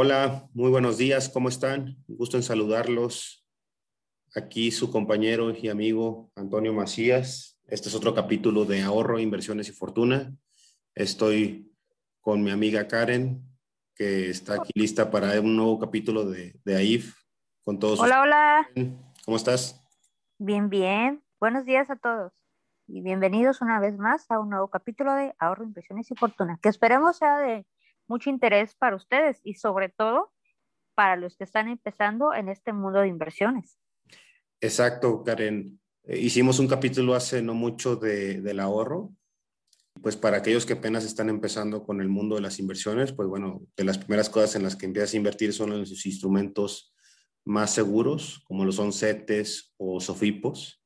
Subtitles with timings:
[0.00, 1.96] Hola, muy buenos días, ¿cómo están?
[2.06, 3.44] Un gusto en saludarlos.
[4.32, 7.60] Aquí su compañero y amigo Antonio Macías.
[7.66, 10.32] Este es otro capítulo de ahorro, inversiones y fortuna.
[10.94, 11.74] Estoy
[12.20, 13.42] con mi amiga Karen,
[13.96, 17.16] que está aquí lista para un nuevo capítulo de, de AIF
[17.64, 17.98] con todos.
[17.98, 18.70] Hola, hola.
[19.24, 19.84] ¿Cómo estás?
[20.38, 21.24] Bien, bien.
[21.40, 22.30] Buenos días a todos
[22.86, 26.68] y bienvenidos una vez más a un nuevo capítulo de Ahorro, Inversiones y Fortuna, que
[26.68, 27.66] esperemos sea de
[28.08, 30.32] mucho interés para ustedes y sobre todo
[30.94, 33.78] para los que están empezando en este mundo de inversiones.
[34.60, 35.80] Exacto, Karen.
[36.02, 39.14] Eh, hicimos un capítulo hace no mucho de, del ahorro.
[40.02, 43.62] Pues para aquellos que apenas están empezando con el mundo de las inversiones, pues bueno,
[43.76, 46.94] de las primeras cosas en las que empiezas a invertir son en sus instrumentos
[47.44, 50.82] más seguros, como lo son CETES o SOFIPOS,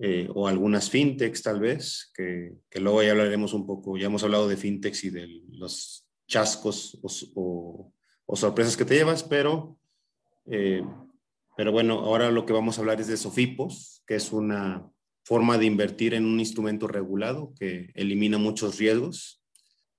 [0.00, 4.22] eh, o algunas fintechs tal vez, que, que, luego ya hablaremos un poco, ya hemos
[4.24, 6.98] hablado de fintechs y de los chascos
[7.34, 7.92] o,
[8.26, 9.76] o, sorpresas que te llevas, pero,
[10.46, 10.84] eh,
[11.56, 14.88] pero bueno, ahora lo que vamos a hablar es de SOFIPOS, que es una
[15.24, 19.42] forma de invertir en un instrumento regulado que elimina muchos riesgos.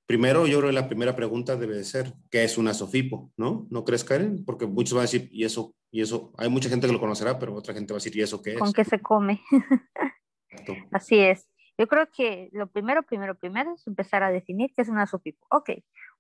[0.06, 3.34] Primero, yo creo que la primera pregunta debe de ser, ¿qué es una SOFIPO?
[3.38, 3.68] ¿No?
[3.70, 4.44] ¿No crees, Karen?
[4.44, 5.76] Porque muchos van a decir, ¿y eso?
[5.92, 6.34] ¿Y eso?
[6.38, 8.54] Hay mucha gente que lo conocerá, pero otra gente va a decir, ¿y eso qué
[8.54, 8.60] es?
[8.60, 9.42] ¿Con qué se come?
[10.92, 11.48] Así es.
[11.78, 15.46] Yo creo que lo primero, primero, primero es empezar a definir qué es una SOFIPO.
[15.52, 15.70] Ok,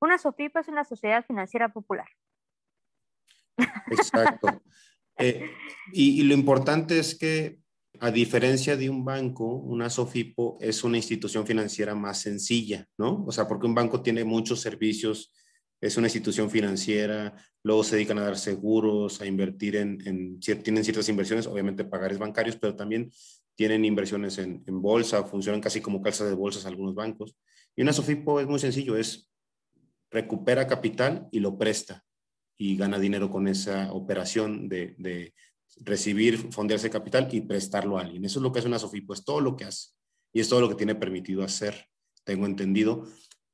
[0.02, 2.08] una SOFIPO es una sociedad financiera popular.
[3.92, 4.48] Exacto.
[5.22, 5.52] Eh,
[5.92, 7.60] y, y, lo importante es que,
[8.00, 13.26] a diferencia de un banco, una SOFIPO es una institución financiera más sencilla, ¿no?
[13.28, 15.34] O sea, porque un banco tiene muchos servicios,
[15.82, 20.84] es una institución financiera, luego se dedican a dar seguros, a invertir en, en tienen
[20.84, 23.12] ciertas inversiones, obviamente pagares bancarios, pero también
[23.56, 27.36] tienen inversiones en, en, bolsa, funcionan casi como calzas de bolsas algunos bancos.
[27.76, 29.29] Y una SOFIPO es muy sencillo, es
[30.12, 32.04] recupera capital y lo presta
[32.58, 35.34] y gana dinero con esa operación de, de
[35.78, 38.26] recibir, fondearse capital y prestarlo a alguien.
[38.26, 39.90] Eso es lo que hace una SOFIPO, es todo lo que hace
[40.34, 41.88] y es todo lo que tiene permitido hacer,
[42.24, 43.08] tengo entendido.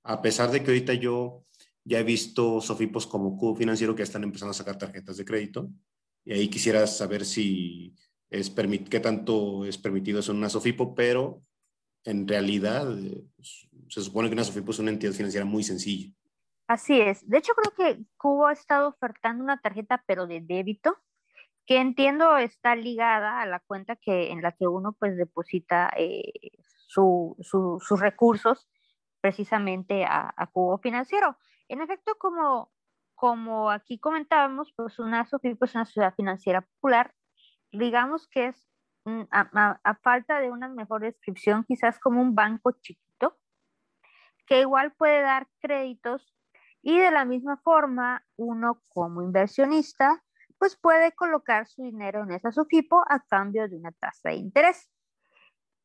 [0.03, 1.45] A pesar de que ahorita yo
[1.83, 5.69] ya he visto SOFIPOS como cubo financiero que están empezando a sacar tarjetas de crédito
[6.25, 7.93] y ahí quisiera saber si
[8.31, 8.51] es
[8.89, 11.43] qué tanto es permitido eso en una SOFIPO, pero
[12.03, 13.23] en realidad eh,
[13.87, 16.11] se supone que una SOFIPO es una entidad financiera muy sencilla.
[16.67, 17.27] Así es.
[17.29, 20.97] De hecho, creo que Cubo ha estado ofertando una tarjeta, pero de débito,
[21.65, 26.31] que entiendo está ligada a la cuenta que, en la que uno pues deposita eh,
[26.87, 28.67] su, su, sus recursos
[29.21, 31.37] precisamente a, a, Cubo Financiero.
[31.67, 32.71] En efecto, como,
[33.15, 37.13] como aquí comentábamos, pues una SOFIPO es una ciudad financiera popular
[37.77, 38.67] digamos que es,
[39.05, 43.37] mm, a, falta de una mejor descripción, quizás como un banco chiquito,
[44.45, 46.33] que igual puede dar créditos
[46.85, 50.23] y de la misma forma uno como inversionista
[50.59, 54.89] pues puede colocar su dinero en esa SOFIPO a cambio de una tasa de interés.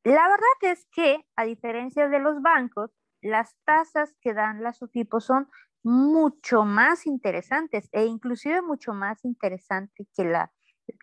[0.05, 5.21] La verdad es que, a diferencia de los bancos, las tasas que dan las SOFIPO
[5.21, 5.49] son
[5.83, 10.53] mucho más interesantes e inclusive mucho más interesante que la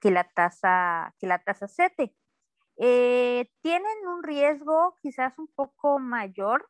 [0.02, 2.14] que la tasa, que la tasa CETE.
[2.78, 6.68] Eh, tienen un riesgo quizás un poco mayor,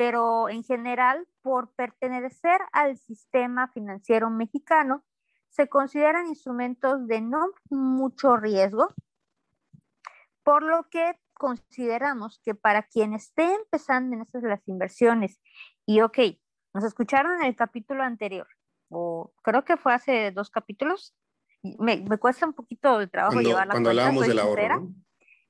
[0.00, 5.04] pero en general, por pertenecer al sistema financiero mexicano,
[5.50, 8.88] se consideran instrumentos de no mucho riesgo,
[10.42, 15.38] por lo que consideramos que para quien esté empezando en esas las inversiones,
[15.84, 16.18] y ok,
[16.72, 18.48] nos escucharon en el capítulo anterior,
[18.88, 21.14] o creo que fue hace dos capítulos,
[21.62, 24.80] me, me cuesta un poquito de trabajo cuando, llevar la Cuando cuenta, hablábamos del ahorro.
[24.80, 24.94] ¿no?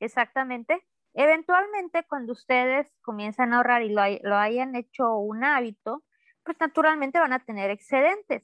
[0.01, 0.85] Exactamente.
[1.15, 6.05] Eventualmente, cuando ustedes comienzan a ahorrar y lo, lo hayan hecho un hábito,
[6.45, 8.43] pues naturalmente van a tener excedentes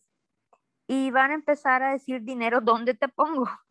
[0.87, 3.49] y van a empezar a decir dinero, ¿dónde te pongo?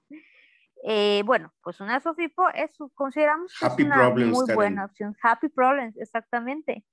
[0.87, 4.55] Eh, bueno, pues una SOFIPO es, consideramos que Happy es una problems, muy Karen.
[4.55, 5.15] buena opción.
[5.23, 6.85] Happy Problems, exactamente.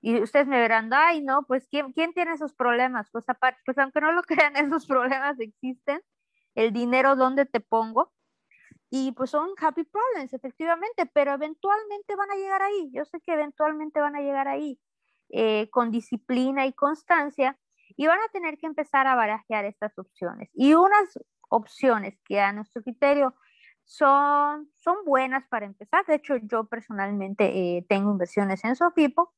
[0.00, 3.10] Y ustedes me verán, ay, no, pues ¿quién, quién tiene esos problemas?
[3.10, 6.00] Pues, aparte, pues aunque no lo crean, esos problemas existen.
[6.54, 8.10] El dinero, ¿dónde te pongo?
[8.90, 12.90] Y pues son happy problems, efectivamente, pero eventualmente van a llegar ahí.
[12.92, 14.80] Yo sé que eventualmente van a llegar ahí
[15.30, 17.58] eh, con disciplina y constancia
[17.96, 20.50] y van a tener que empezar a barajear estas opciones.
[20.54, 21.18] Y unas
[21.48, 23.34] opciones que a nuestro criterio
[23.84, 26.04] son, son buenas para empezar.
[26.06, 29.34] De hecho, yo personalmente eh, tengo inversiones en Sofipo.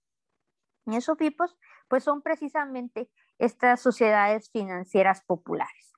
[0.87, 1.56] Y en Sofipos,
[1.89, 5.93] pues son precisamente estas sociedades financieras populares.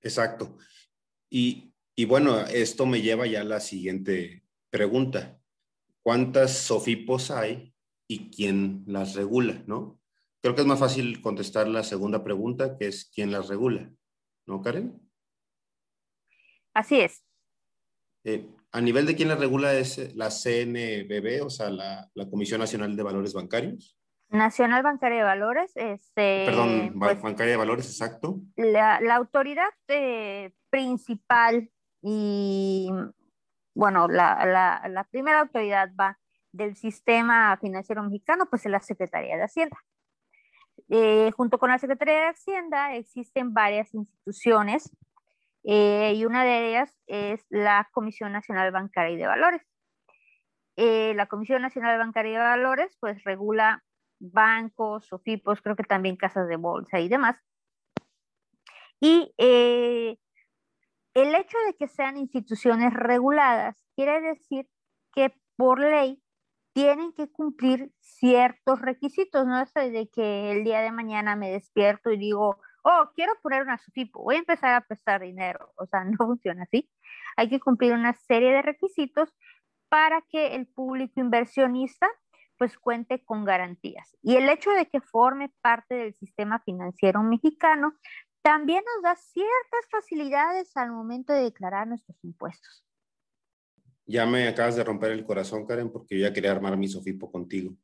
[0.00, 0.56] Exacto.
[1.28, 1.71] Y,
[2.02, 5.38] y, bueno, esto me lleva ya a la siguiente pregunta.
[6.02, 7.74] ¿Cuántas SOFIPOS hay
[8.08, 10.02] y quién las regula, no?
[10.42, 13.90] creo que es más fácil contestar la segunda pregunta, que es quién las regula,
[14.46, 15.00] ¿no, Karen?
[16.74, 17.24] Así es.
[18.24, 22.96] Eh, a nivel de quién las regula es la CNBB, o sea, la, Comisión Nacional
[22.96, 23.96] de Valores Bancarios.
[24.30, 25.72] Nacional Bancaria de Valores.
[25.76, 28.40] Este, Perdón, pues, Bancaria de Valores, exacto.
[28.56, 31.70] La, autoridad eh, principal
[32.02, 32.90] y,
[33.74, 34.44] bueno, la,
[34.88, 36.18] la, primera autoridad va
[36.50, 39.78] del sistema financiero mexicano, pues es la Secretaría de Hacienda.
[40.88, 44.90] Eh, junto con la Secretaría de Hacienda existen varias instituciones
[45.64, 49.62] eh, y una de ellas es la Comisión Nacional Bancaria y de Valores.
[50.76, 53.84] Eh, la Comisión Nacional Bancaria y de Valores pues regula
[54.18, 57.36] bancos, SOFIPOS, creo que también casas de bolsa y demás.
[59.00, 59.32] Y
[61.14, 64.68] el hecho de que sean instituciones reguladas quiere decir
[65.14, 66.22] que por ley
[66.72, 72.10] tienen que cumplir ciertos requisitos, no es de que el día de mañana me despierto
[72.10, 76.04] y digo, oh, quiero poner una SUFIPO, voy a empezar a prestar dinero, o sea,
[76.04, 76.90] no funciona así.
[77.36, 79.34] Hay que cumplir una serie de requisitos
[79.88, 82.08] para que el público inversionista
[82.58, 84.16] pues cuente con garantías.
[84.22, 87.94] Y el hecho de que forme parte del sistema financiero mexicano
[88.42, 92.84] también nos da ciertas facilidades al momento de declarar nuestros impuestos.
[94.04, 97.30] Ya me acabas de romper el corazón, Karen, porque yo ya quería armar mi Sofipo
[97.30, 97.76] contigo.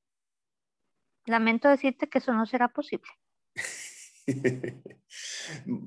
[1.26, 3.08] Lamento decirte que eso no será posible.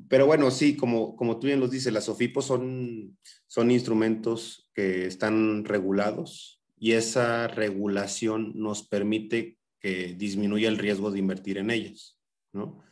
[0.10, 5.06] Pero bueno, sí, como, como tú bien los dices, las SOFIPOS son, son instrumentos que
[5.06, 12.20] están regulados y esa regulación nos permite que disminuya el riesgo de invertir en ellas,
[12.54, 12.84] ¿no?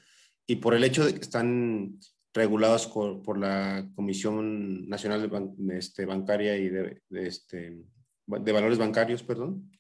[0.50, 2.00] Y por el hecho de que están
[2.34, 7.78] regulados por, la Comisión Nacional de este, Bancaria y de, este,
[8.26, 9.72] de Valores Bancarios, perdón,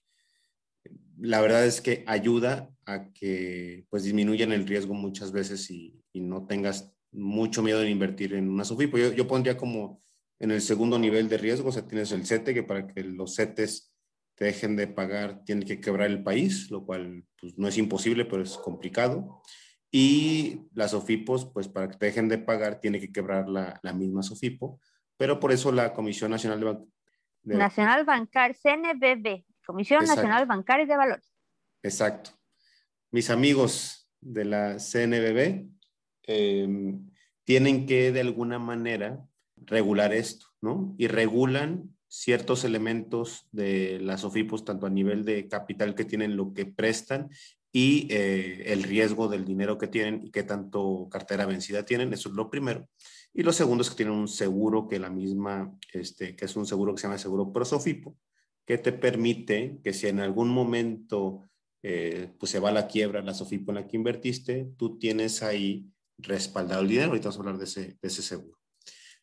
[1.17, 6.45] la verdad es que ayuda a que pues disminuyan el riesgo muchas veces y, no
[6.45, 8.97] tengas mucho miedo de invertir en una SOFIPO.
[8.97, 10.03] Yo, yo pondría como
[10.37, 13.35] en el segundo nivel de riesgo, o sea, tienes el CETE, que para que los
[13.35, 13.91] CETES
[14.35, 18.25] te dejen de pagar, tiene que quebrar el país, lo cual pues, no es imposible,
[18.25, 19.41] pero es complicado.
[19.91, 23.93] Y las SOFIPOS, pues para que te dejen de pagar, tiene que quebrar la, la
[23.93, 24.79] misma SOFIPO,
[25.17, 26.85] pero por eso la Comisión Nacional
[27.41, 31.33] de, Nacional Bancaria, CNBB, Comisión Nacional Bancaria de Valores.
[31.83, 32.31] Exacto.
[33.11, 35.67] Mis amigos de la CNBB
[36.23, 37.09] em,
[37.43, 39.25] tienen que de alguna manera
[39.57, 40.95] regular esto, ¿no?
[40.97, 46.53] Y regulan ciertos elementos de las SOFIPOS, tanto a nivel de capital que tienen, lo
[46.53, 47.29] que prestan
[47.71, 52.11] y eh, el riesgo del dinero que tienen y qué tanto cartera vencida tienen.
[52.13, 52.87] Eso es lo primero.
[53.33, 56.65] Y lo segundo es que tienen un seguro que la misma, este, que es un
[56.65, 58.17] seguro que se llama seguro prosofipo,
[58.65, 61.49] que te permite que si en algún momento
[61.81, 65.43] eh, pues se va a la quiebra la Sofipo en la que invertiste, tú tienes
[65.43, 65.85] ahí
[66.17, 67.09] respaldado el dinero.
[67.09, 68.59] Ahorita vamos a hablar de ese, de ese seguro.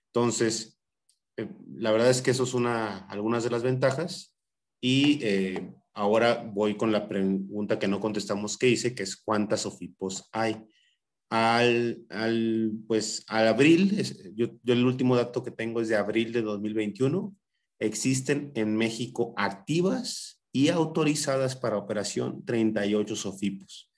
[0.07, 0.81] Entonces,
[1.37, 4.35] eh, la verdad es que eso es una, algunas de las ventajas.
[4.81, 5.21] Y
[5.97, 10.63] Ahora voy con la pregunta que no contestamos que hice, que es cuántas SOFIPOS hay.
[11.31, 13.97] Al, al, pues, al abril,
[14.35, 17.35] yo, yo, el último dato que tengo es de abril de 2021,
[17.79, 23.91] existen en México activas y autorizadas para operación 38 SOFIPOS,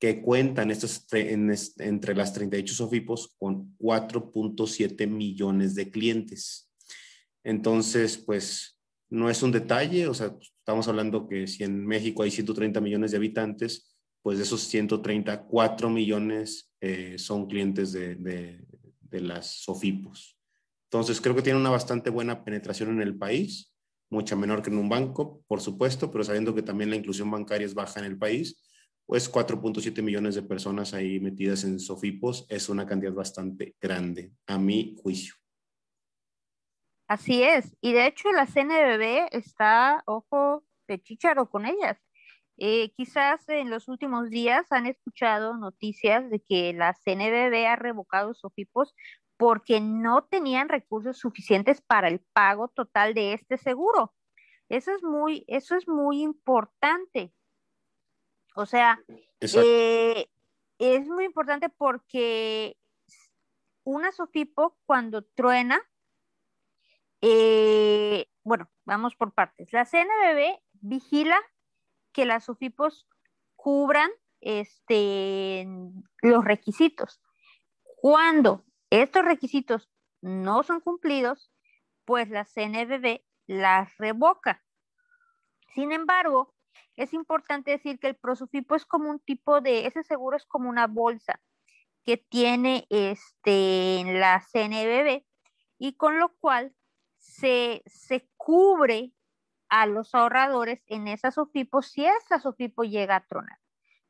[0.00, 6.68] que cuentan estos, en, entre las 38 SOFIPOS con 4.7 millones de clientes.
[7.44, 8.76] Entonces, pues
[9.08, 13.10] no es un detalle, o sea, estamos hablando que si en México hay 130 millones
[13.10, 20.38] de habitantes, pues de esos 134 millones eh, son clientes de, de, las SOFIPOS.
[20.90, 23.74] Entonces, creo que tiene una bastante buena penetración en el país,
[24.10, 27.66] mucha menor que en un banco, por supuesto, pero sabiendo que también la inclusión bancaria
[27.66, 28.64] es baja en el país,
[29.04, 34.58] pues 4.7 millones de personas ahí metidas en SOFIPOS es una cantidad bastante grande, a
[34.58, 35.34] mi juicio.
[37.14, 41.96] Así es, y de hecho la CNBB está, ojo, de chicharo con ellas.
[42.56, 48.34] Eh, quizás en los últimos días han escuchado noticias de que la CNBB ha revocado
[48.34, 48.96] sus OFIPOS
[49.36, 54.12] porque no tenían recursos suficientes para el pago total de este seguro.
[54.68, 57.32] Eso es muy, eso es muy importante.
[58.56, 58.98] O sea,
[59.40, 60.26] eh,
[60.80, 62.76] es muy importante porque
[63.84, 65.80] una SOFIPO cuando truena
[67.26, 69.72] eh, bueno, vamos por partes.
[69.72, 71.40] La CNBB vigila
[72.12, 73.08] que las SOFIPOS
[73.56, 74.10] cubran
[74.42, 75.66] este,
[76.20, 77.22] los requisitos.
[77.96, 79.88] Cuando estos requisitos
[80.20, 81.50] no son cumplidos,
[82.04, 84.62] pues la CNBB las revoca.
[85.74, 86.54] Sin embargo,
[86.94, 90.68] es importante decir que el Prosofipo es como un tipo de, ese seguro es como
[90.68, 91.40] una bolsa
[92.04, 95.24] que tiene este, la CNBB
[95.78, 96.74] y con lo cual
[97.24, 99.12] se, se cubre
[99.68, 103.58] a los ahorradores en esa SOFIPO si esa SOFIPO llega a tronar.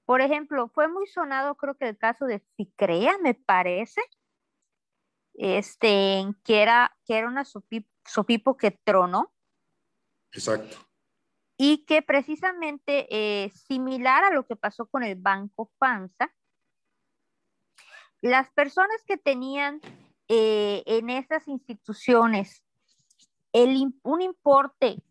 [0.05, 4.03] Por ejemplo, fue muy sonado, creo que el caso de Ficrea, me parece,
[5.35, 7.45] este, que era, que era una
[8.05, 9.33] Sofipo, que tronó.
[10.33, 10.77] Exacto.
[11.57, 16.35] Y que precisamente eh, similar a lo que pasó con el Banco FANSA,
[18.21, 19.81] las personas que tenían
[20.29, 22.64] eh, en esas instituciones
[23.55, 25.03] el, un importe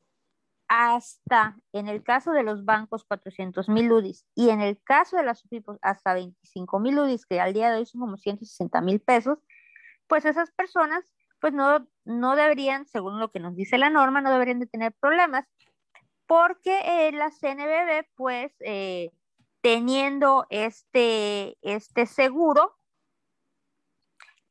[0.67, 5.23] hasta, en el caso de los bancos, 400 mil UDIs y en el caso de
[5.23, 8.99] las SOFIPOS hasta 25 mil UDIs, que al día de hoy son como 160 mil
[8.99, 9.39] pesos,
[10.07, 11.03] pues esas personas
[11.39, 14.93] pues no, no deberían, según lo que nos dice la norma, no deberían de tener
[14.93, 15.45] problemas
[16.25, 19.11] porque eh, la CNBB pues eh,
[19.61, 22.77] teniendo este, este seguro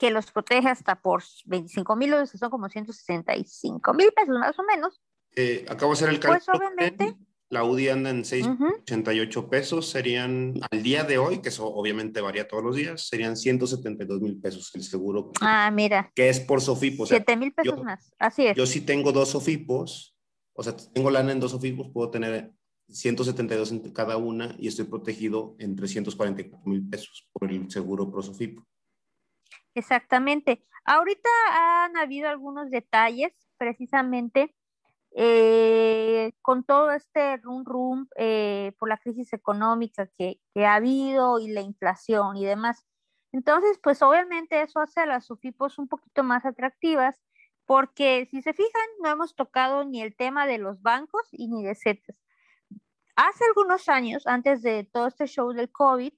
[0.03, 4.65] que los protege hasta por 25 mil, que son como 165 mil pesos más o
[4.65, 5.01] menos.
[5.37, 6.59] Eh, acabo de hacer el pues, cálculo.
[6.59, 7.17] Pues obviamente
[7.51, 12.49] la UDI anda en 688 pesos, serían al día de hoy, que eso obviamente varía
[12.49, 15.31] todos los días, serían 172 mil pesos el seguro.
[15.41, 16.11] Ah, mira.
[16.17, 17.09] Que es por Sofipos.
[17.09, 18.57] 7 mil pesos más, así es.
[18.57, 20.17] Yo sí tengo dos Sofipos,
[20.53, 22.51] o sea, tengo lana en dos Sofipos, puedo tener
[22.89, 28.67] 172 en cada una y estoy protegido en 344 mil pesos por el seguro Prosofipo.
[29.75, 30.65] Exactamente.
[30.85, 34.55] Ahorita han habido algunos detalles precisamente
[35.15, 41.49] eh, con todo este rum rum eh, por la crisis económica que, ha habido y
[41.49, 42.87] la inflación y demás.
[43.33, 47.21] Entonces, pues obviamente eso hace a las SUFIPOS un poquito más atractivas
[47.67, 51.63] porque si se fijan, no hemos tocado ni el tema de los bancos y ni
[51.65, 52.17] de CETES.
[53.17, 56.13] Hace algunos años, antes de todo este show del COVID,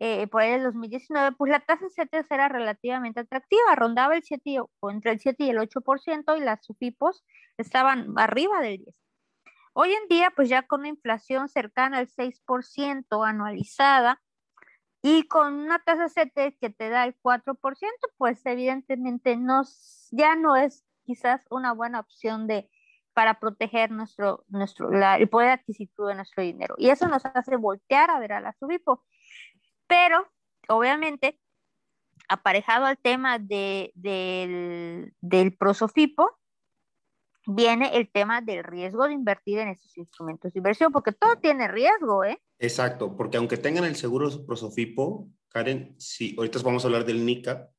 [0.00, 4.58] eh, por ahí del 2019, pues la tasa CETES era relativamente atractiva, rondaba el 7
[4.80, 7.24] o entre el 7 y el 8% y las SUFIPOS
[7.56, 8.96] estaban arriba del 10.
[9.72, 14.20] Hoy en día, pues ya con una inflación cercana al 6% anualizada
[15.02, 17.56] y con una tasa CETES que te da el 4%,
[18.16, 19.62] pues evidentemente no,
[20.12, 22.70] ya no es quizás una buena opción de,
[23.14, 26.76] para proteger nuestro, nuestro, el poder adquisitivo de nuestro dinero.
[26.78, 29.04] Y eso nos hace voltear a ver a la SUBIPO.
[29.88, 30.30] Pero,
[30.68, 31.40] obviamente,
[32.28, 36.38] aparejado al tema de, del, del prosofipo,
[37.46, 41.66] viene el tema del riesgo de invertir en estos instrumentos de inversión, porque todo tiene
[41.66, 42.40] riesgo, ¿eh?
[42.58, 47.70] Exacto, porque aunque tengan el seguro prosofipo, Karen, sí, ahorita vamos a hablar del NICA,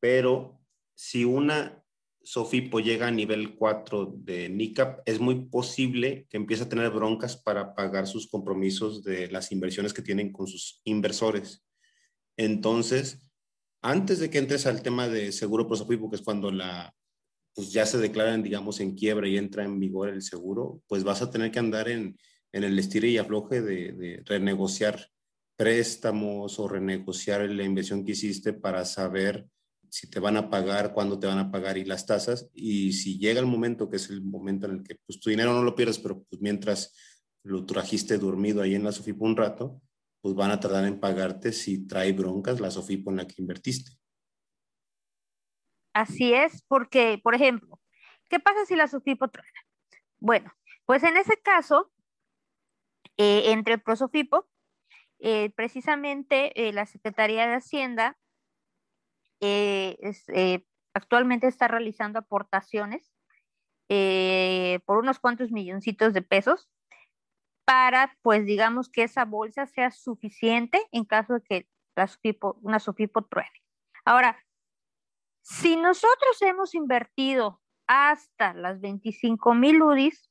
[0.00, 0.60] pero
[0.94, 1.84] si una
[2.30, 7.38] Sofipo llega a nivel 4 de NICAP, es muy posible que empiece a tener broncas
[7.38, 11.64] para pagar sus compromisos de las inversiones que tienen con sus inversores.
[12.36, 13.30] Entonces,
[13.80, 16.94] antes de que entres al tema de seguro prosofipo, que es cuando la,
[17.54, 21.22] pues ya se declaran, digamos, en quiebra y entra en vigor el seguro, pues vas
[21.22, 22.18] a tener que andar en,
[22.52, 25.08] en el estire y afloje de, de renegociar
[25.56, 29.48] préstamos o renegociar la inversión que hiciste para saber
[29.90, 32.50] si te van a pagar, cuándo te van a pagar y las tasas.
[32.54, 35.52] Y si llega el momento, que es el momento en el que pues, tu dinero
[35.52, 36.94] no lo pierdes, pero pues, mientras
[37.42, 39.80] lo trajiste dormido ahí en la Sofipo un rato,
[40.20, 43.92] pues van a tardar en pagarte si trae broncas la Sofipo en la que invertiste.
[45.94, 47.80] Así es, porque, por ejemplo,
[48.28, 49.46] ¿qué pasa si la Sofipo trae?
[50.20, 50.52] Bueno,
[50.84, 51.90] pues en ese caso,
[53.16, 54.48] eh, entre el Prosofipo,
[55.18, 58.16] eh, precisamente eh, la Secretaría de Hacienda
[59.40, 59.96] eh,
[60.28, 60.64] eh,
[60.94, 63.12] actualmente está realizando aportaciones
[63.88, 66.70] eh, por unos cuantos milloncitos de pesos
[67.64, 72.08] para, pues digamos que esa bolsa sea suficiente en caso de que la
[72.62, 73.62] una SOFIPO truene.
[74.04, 74.38] Ahora,
[75.42, 80.30] si nosotros hemos invertido hasta las 25 mil UDIs,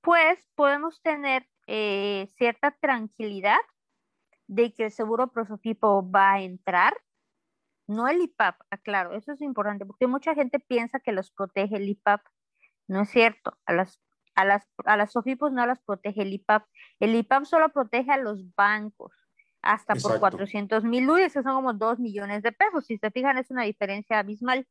[0.00, 3.60] pues podemos tener cierta tranquilidad
[4.46, 6.94] de que el seguro Prosofipo va a entrar
[7.92, 11.88] no el IPAP, aclaro, eso es importante, porque mucha gente piensa que los protege el
[11.88, 12.20] IPAP.
[12.88, 14.00] No es cierto, a las,
[14.34, 16.66] a las, a las SOFIPOS no las protege el IPAP.
[17.00, 19.12] El IPAP solo protege a los bancos,
[19.62, 22.86] hasta por 400 mil UDIs, que son como 2 millones de pesos.
[22.86, 24.66] Si se fijan, es una diferencia abismal.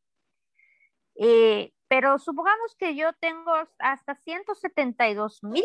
[1.16, 5.64] Eh, pero supongamos que yo tengo hasta 172 mil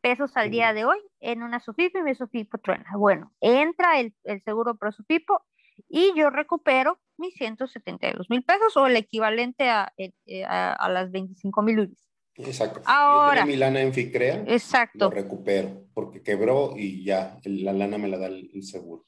[0.00, 2.90] pesos al día de hoy en una SOFIPO y mi SOFIPO truena.
[2.96, 5.42] Bueno, entra el, el seguro pro SOFIPO
[5.88, 11.10] y yo recupero mis 172 mil pesos o el equivalente a, eh, eh, a, las
[11.10, 12.08] 25 mil UDIs.
[12.36, 12.80] Exacto.
[12.86, 15.06] Ahora, Yo mi lana en FICREA, exacto.
[15.06, 19.06] lo recupero porque quebró y ya la lana me la da el, seguro.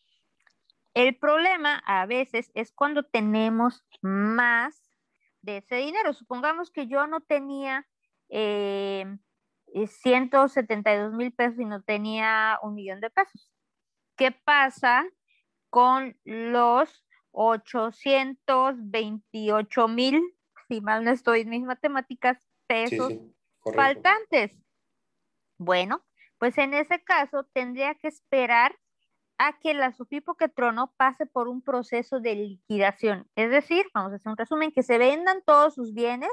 [0.94, 4.80] El problema a veces es cuando tenemos más
[5.42, 6.12] de ese dinero.
[6.12, 7.86] Supongamos que yo no tenía
[8.28, 9.04] eh,
[9.86, 13.50] 172 mil pesos y no tenía un millón de pesos.
[14.16, 15.04] ¿Qué pasa
[15.76, 20.22] con los 828 mil,
[20.68, 23.12] si mal no estoy en mis matemáticas, pesos
[23.74, 24.58] faltantes?
[25.58, 26.02] Bueno,
[26.38, 28.74] pues en ese caso tendría que esperar
[29.36, 33.28] a que la Sofipo que trono pase por un proceso de liquidación.
[33.36, 36.32] Es decir, vamos a hacer un resumen, que se vendan todos sus bienes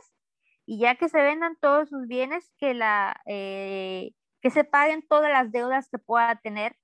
[0.65, 5.29] y ya que se vendan todos sus bienes, que, la, eh, que se paguen todas
[5.29, 6.77] las deudas que pueda tener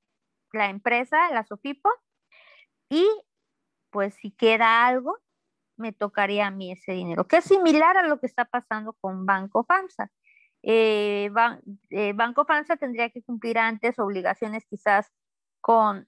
[0.51, 1.89] la empresa, la Sofipo,
[2.89, 3.07] y
[3.91, 5.17] pues si queda algo,
[5.77, 9.25] me tocaría a mí ese dinero, que es similar a lo que está pasando con
[9.25, 10.11] Banco FAMSA.
[10.61, 11.31] Eh,
[11.89, 15.11] eh, Banco FAMSA tendría que cumplir antes obligaciones quizás
[15.61, 16.07] con,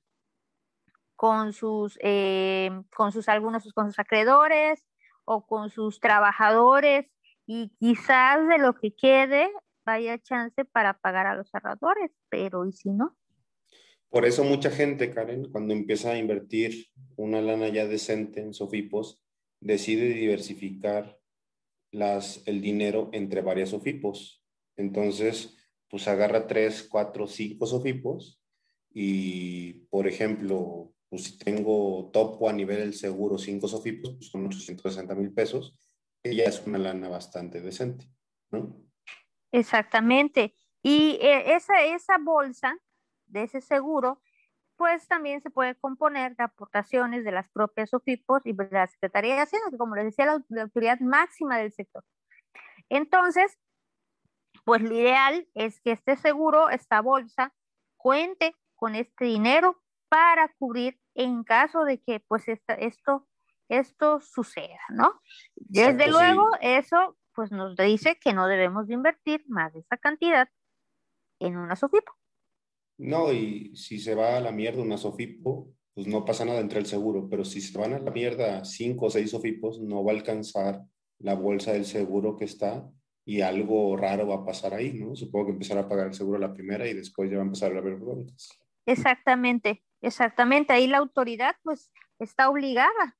[1.15, 1.97] con, sus,
[2.95, 4.85] con sus algunos con sus acreedores
[5.25, 7.09] o con sus trabajadores
[7.45, 9.51] y quizás de lo que quede
[9.85, 13.15] vaya chance para pagar a los cerradores, pero ¿y si no?
[14.11, 19.23] Por eso mucha gente, Karen, cuando empieza a invertir una lana ya decente en Sofipos,
[19.61, 21.17] decide diversificar
[21.91, 24.43] las, el dinero entre varias Sofipos.
[24.75, 25.57] Entonces,
[25.89, 28.39] pues agarra tres, cuatro, cinco Sofipos
[28.93, 34.45] y, por ejemplo, pues si tengo topo a nivel del seguro cinco Sofipos, pues son
[34.45, 35.75] 860 mil pesos
[36.23, 38.05] ya es una lana bastante decente,
[38.51, 38.75] ¿no?
[39.51, 40.53] Exactamente.
[40.83, 42.77] Y eh, esa, esa bolsa
[43.31, 44.21] de ese seguro,
[44.77, 49.35] pues también se puede componer de aportaciones de las propias SOFIPOS y de la Secretaría
[49.35, 52.03] de Hacienda, que como les decía, la, la autoridad máxima del sector.
[52.89, 53.57] Entonces,
[54.65, 57.53] pues lo ideal es que este seguro, esta bolsa,
[57.97, 63.27] cuente con este dinero para cubrir en caso de que pues esto
[63.69, 65.21] esto suceda, ¿no?
[65.55, 70.49] Desde luego, eso pues nos dice que no debemos de invertir más de esa cantidad
[71.39, 72.11] en una SOFIPO.
[73.01, 76.79] No, y si se va a la mierda una SOFIPO, pues no pasa nada entre
[76.79, 80.11] el seguro, pero si se van a la mierda cinco o seis SOFIPOS, no va
[80.11, 80.83] a alcanzar
[81.17, 82.87] la bolsa del seguro que está
[83.25, 85.15] y algo raro va a pasar ahí, ¿no?
[85.15, 87.75] Supongo que empezar a pagar el seguro la primera y después ya va a empezar
[87.75, 88.49] a haber preguntas.
[88.85, 90.73] Exactamente, exactamente.
[90.73, 93.17] Ahí la autoridad pues está obligada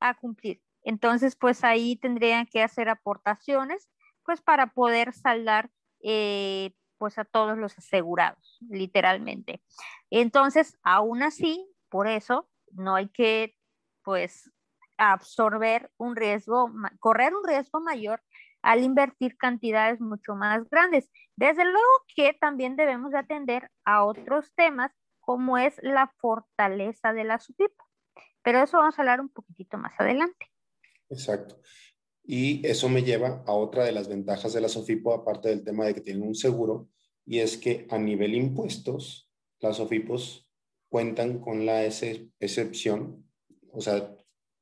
[0.00, 0.62] a cumplir.
[0.82, 3.90] Entonces, pues ahí tendrían que hacer aportaciones,
[4.24, 5.70] pues para poder saldar,
[6.02, 9.62] eh, pues a todos los asegurados, literalmente.
[10.10, 13.56] Entonces, aún así, por eso, no hay que,
[14.02, 14.50] pues,
[14.96, 18.22] absorber un riesgo, correr un riesgo mayor
[18.62, 21.10] al invertir cantidades mucho más grandes.
[21.36, 27.24] Desde luego que también debemos de atender a otros temas como es la fortaleza de
[27.24, 27.70] la SUPIP.
[28.42, 30.50] Pero eso vamos a hablar un poquitito más adelante.
[31.10, 31.60] Exacto.
[32.30, 35.86] Y eso me lleva a otra de las ventajas de la SOFIPO, aparte del tema
[35.86, 36.90] de que tienen un seguro,
[37.24, 40.46] y es que a nivel impuestos, las SOFIPOS
[40.90, 43.26] cuentan con la excepción,
[43.72, 44.14] o sea,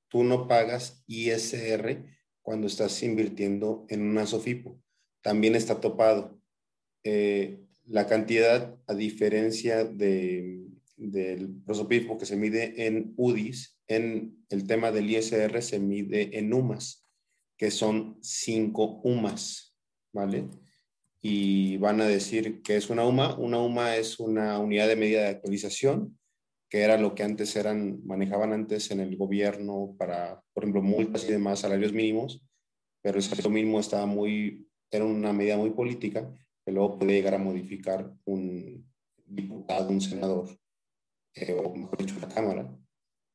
[0.06, 2.04] tú no pagas ISR
[2.40, 4.80] cuando estás invirtiendo en una SOFIPO.
[5.20, 6.40] También está topado.
[7.02, 14.68] Eh, la cantidad, a diferencia de, del prosopismo que se mide en UDIs, en el
[14.68, 17.05] tema del ISR se mide en UMAS,
[17.56, 19.76] que son cinco UMAS,
[20.12, 20.48] ¿vale?
[21.20, 23.36] Y van a decir que es una UMA.
[23.36, 26.18] Una UMA es una unidad de medida de actualización,
[26.68, 31.24] que era lo que antes eran, manejaban antes en el gobierno para, por ejemplo, multas
[31.24, 32.44] y demás, salarios mínimos,
[33.02, 36.28] pero el salario mínimo estaba muy, era una medida muy política,
[36.64, 38.84] que luego puede llegar a modificar un
[39.24, 40.48] diputado, un senador,
[41.34, 42.76] eh, o mejor dicho, la Cámara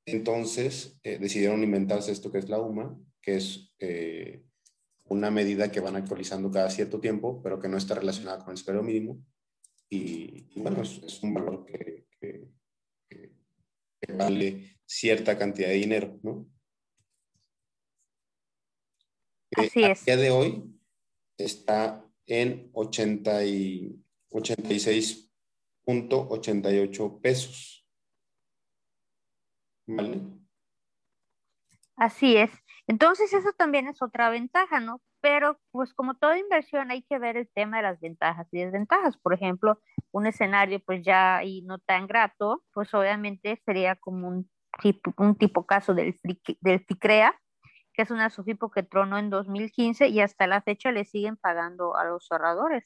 [0.05, 4.43] entonces eh, decidieron inventarse esto que es la UMA, que es eh,
[5.05, 8.57] una medida que van actualizando cada cierto tiempo, pero que no está relacionada con el
[8.57, 9.23] salario mínimo.
[9.89, 12.07] Y, bueno, es, un valor que,
[14.17, 16.49] vale cierta cantidad de dinero, ¿no?
[19.55, 20.01] Así es.
[20.03, 20.63] A día de hoy
[21.37, 27.85] está en 80 y 86.88 pesos.
[31.97, 32.49] Así es.
[32.87, 35.01] Entonces eso también es otra ventaja, ¿no?
[35.21, 39.17] Pero pues como toda inversión hay que ver el tema de las ventajas y desventajas.
[39.17, 39.79] Por ejemplo,
[40.11, 44.49] un escenario pues ya y no tan grato, pues obviamente sería como un
[44.81, 46.17] tipo, un tipo caso del,
[46.61, 47.39] del FICREA,
[47.93, 51.95] que es una SOFIPO que tronó en 2015 y hasta la fecha le siguen pagando
[51.95, 52.83] a los ahorradores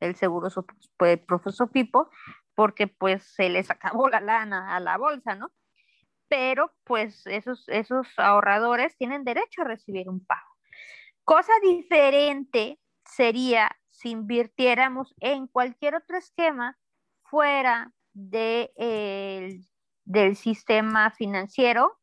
[0.00, 0.48] el seguro
[0.96, 1.20] pues,
[1.50, 2.10] Sofipo
[2.54, 5.50] porque pues se les acabó la lana a la bolsa, ¿no?
[6.28, 10.56] Pero pues esos, esos ahorradores tienen derecho a recibir un pago.
[11.24, 16.78] Cosa diferente sería si invirtiéramos en cualquier otro esquema
[17.24, 19.60] fuera de,
[20.04, 21.98] del sistema financiero,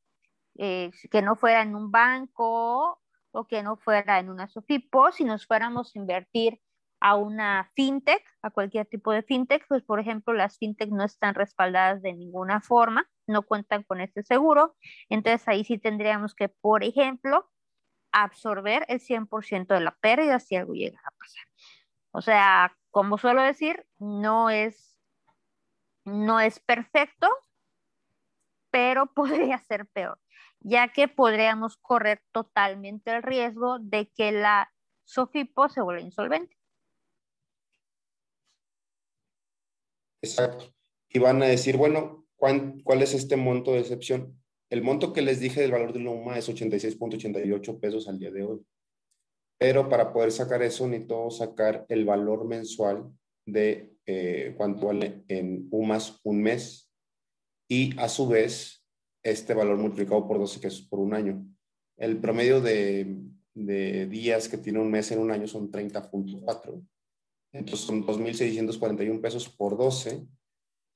[0.57, 5.23] eh, que no fuera en un banco o que no fuera en una SOFIPO, si
[5.23, 6.61] nos fuéramos a invertir
[7.03, 11.35] a una fintech, a cualquier tipo de fintech, pues por ejemplo las fintech no están
[11.35, 14.77] respaldadas de ninguna forma, no cuentan con este seguro,
[15.09, 17.51] entonces ahí sí tendríamos que, por ejemplo,
[18.13, 21.45] absorber el 100% de la pérdida si algo llega a pasar.
[22.11, 24.97] O sea, como suelo decir, no es,
[26.05, 27.27] no es perfecto,
[28.71, 30.21] pero podría ser peor,
[30.61, 34.71] ya que podríamos correr totalmente el riesgo de que la
[35.03, 36.62] SOFIPO se vuelva insolvente.
[40.23, 40.73] Exacto.
[41.09, 44.41] Y van a decir, bueno, ¿cuál es este monto de excepción?
[44.69, 48.31] El monto que les dije del valor de la UMA es 86.88 pesos al día
[48.31, 48.65] de hoy.
[49.59, 53.11] Pero para poder sacar eso, necesito sacar el valor mensual
[53.45, 56.89] de eh, cuánto vale en UMAS un mes
[57.69, 58.83] y a su vez
[59.23, 61.45] este valor multiplicado por 12, que es por un año.
[61.97, 63.15] El promedio de,
[63.53, 66.81] de días que tiene un mes en un año son 30.4.
[67.53, 70.27] Entonces son 2.641 pesos por 12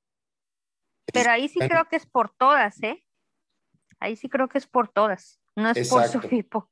[1.13, 3.03] Pero ahí sí creo que es por todas, ¿eh?
[3.99, 6.69] Ahí sí creo que es por todas, no es por SOFIPO.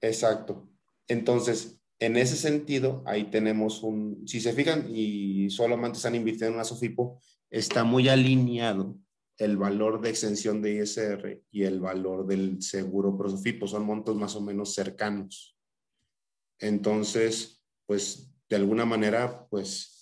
[0.00, 0.68] Exacto.
[1.08, 6.54] Entonces, en ese sentido, ahí tenemos un, si se fijan y solamente están invirtiendo en
[6.54, 8.96] una SOFIPO, está muy alineado
[9.38, 14.16] el valor de extensión de ISR y el valor del seguro pro SOFIPO, son montos
[14.16, 15.56] más o menos cercanos.
[16.58, 19.94] Entonces, pues de alguna manera, pues,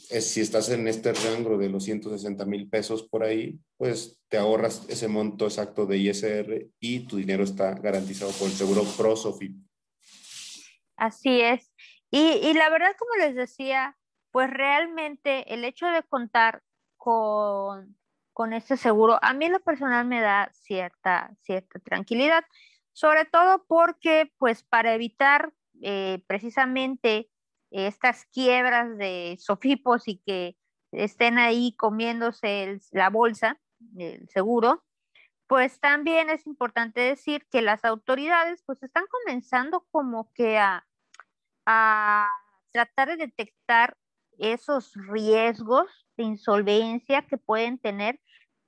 [0.00, 4.86] si estás en este rango de los 160 mil pesos por ahí, pues te ahorras
[4.88, 9.56] ese monto exacto de ISR y tu dinero está garantizado por el seguro ProSofi.
[10.96, 11.72] Así es.
[12.10, 13.96] Y, y la verdad, como les decía,
[14.30, 16.62] pues realmente el hecho de contar
[16.96, 17.96] con,
[18.36, 22.44] con este seguro, a mí lo personal me da cierta, cierta tranquilidad,
[22.92, 27.30] sobre todo porque, pues, para evitar eh, precisamente
[27.70, 30.54] estas quiebras de sofipos y que
[30.92, 33.58] estén ahí comiéndose la bolsa,
[33.96, 34.84] el seguro,
[35.46, 40.86] pues también es importante decir que las autoridades pues están comenzando como que a,
[41.64, 42.28] a
[42.70, 43.96] tratar de detectar
[44.38, 48.20] esos riesgos de insolvencia que pueden tener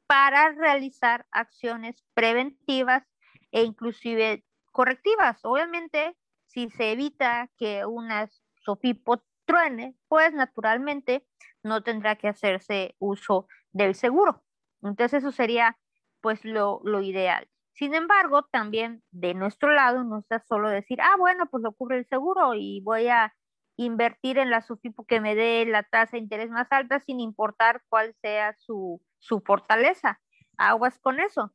[0.07, 3.05] para realizar acciones preventivas
[3.53, 5.39] e inclusive correctivas.
[5.45, 11.27] Obviamente, si se evita que unas Sofipo truene, pues naturalmente
[11.63, 14.43] no tendrá que hacerse uso del seguro.
[14.83, 15.79] Entonces eso sería
[16.21, 17.49] pues lo, lo ideal.
[17.73, 21.99] Sin embargo, también de nuestro lado no está solo decir, ah, bueno, pues lo cubre
[21.99, 23.33] el seguro y voy a
[23.79, 27.83] invertir en la SOFIPO que me dé la tasa de interés más alta sin importar
[27.89, 30.21] cuál sea su, su fortaleza.
[30.57, 31.55] Aguas con eso.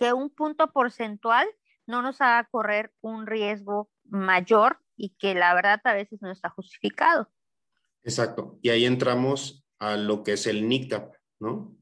[0.00, 1.48] Que un punto porcentual
[1.86, 6.50] no nos haga correr un riesgo mayor y que la verdad a veces no está
[6.50, 7.30] justificado.
[8.02, 8.58] Exacto.
[8.60, 11.76] Y ahí entramos a lo que es el NICAP, ¿no?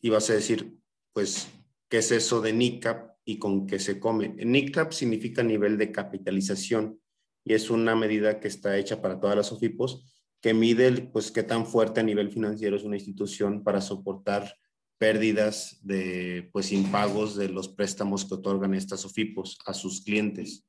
[0.00, 0.78] Y vas a decir,
[1.12, 1.52] pues,
[1.90, 4.28] ¿qué es eso de NICAP y con qué se come?
[4.28, 6.98] NICAP significa nivel de capitalización
[7.44, 10.04] y es una medida que está hecha para todas las OFIPOS
[10.40, 14.56] que mide, pues, qué tan fuerte a nivel financiero es una institución para soportar
[14.98, 20.66] pérdidas de, pues, impagos de los préstamos que otorgan estas OFIPOS a sus clientes.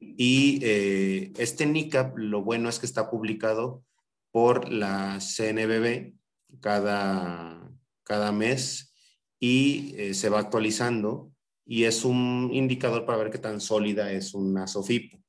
[0.00, 3.84] Y eh, este NICAP, lo bueno es que está publicado
[4.30, 6.14] por la CNBB
[6.60, 7.70] cada,
[8.04, 8.94] cada mes
[9.40, 11.32] y eh, se va actualizando
[11.66, 15.22] y es un indicador para ver qué tan sólida es una SOFIPO,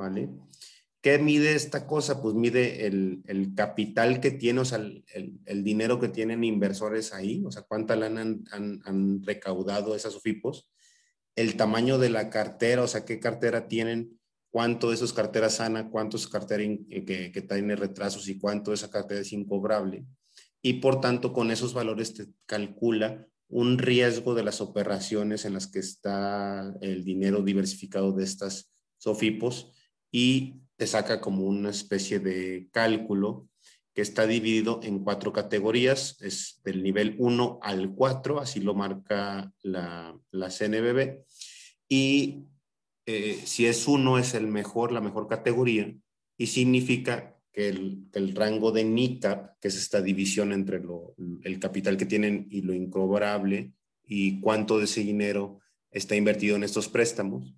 [0.00, 0.30] ¿vale?
[1.02, 2.22] ¿Qué mide esta cosa?
[2.22, 7.52] Pues mide el, capital que tiene, o sea, el, dinero que tienen inversores ahí, o
[7.52, 10.70] sea, cuánta lana han, han, recaudado esas OFIPOS,
[11.36, 14.18] el tamaño de la cartera, o sea, qué cartera tienen,
[14.50, 18.70] cuánto de esos carteras sana, cuánto es cartera eh, que, que tiene retrasos y cuánto
[18.70, 20.04] de esa cartera es incobrable.
[20.62, 25.66] Y por tanto, con esos valores te calcula un riesgo de las operaciones en las
[25.66, 29.72] que está el dinero diversificado de estas SOFIPOS
[30.10, 33.48] y te saca como una especie de cálculo
[33.94, 39.52] que está dividido en cuatro categorías, es del nivel 1 al 4, así lo marca
[39.62, 41.24] la, la CNBB,
[41.88, 42.44] y
[43.06, 45.92] eh, si es 1 es el mejor, la mejor categoría,
[46.38, 51.58] y significa que el, el, rango de NICAP, que es esta división entre lo, el
[51.58, 53.72] capital que tienen y lo incobrable,
[54.04, 57.54] y cuánto de ese dinero está invertido en estos préstamos,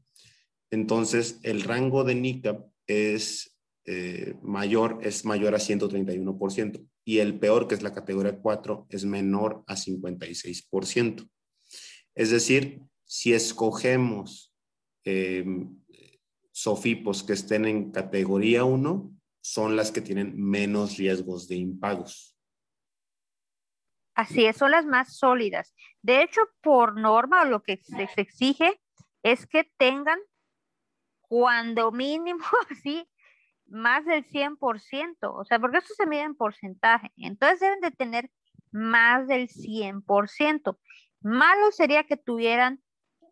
[0.72, 7.68] entonces el rango de NICAP es eh, mayor, es mayor a 131%, y el peor,
[7.68, 11.28] que es la categoría 4, es menor a 56%.
[12.14, 14.54] Es decir, si escogemos
[15.04, 15.44] eh,
[16.52, 22.34] SOFIPOS que estén en categoría 1, son las que tienen menos riesgos de impagos.
[24.14, 25.74] Así es, son las más sólidas.
[26.00, 28.80] De hecho, por norma, lo que se exige
[29.22, 30.18] es que tengan
[31.32, 33.08] cuando mínimo así
[33.66, 38.30] más del 100%, o sea, porque eso se mide en porcentaje, entonces deben de tener
[38.70, 40.78] más del 100%.
[41.22, 42.82] Malo sería que tuvieran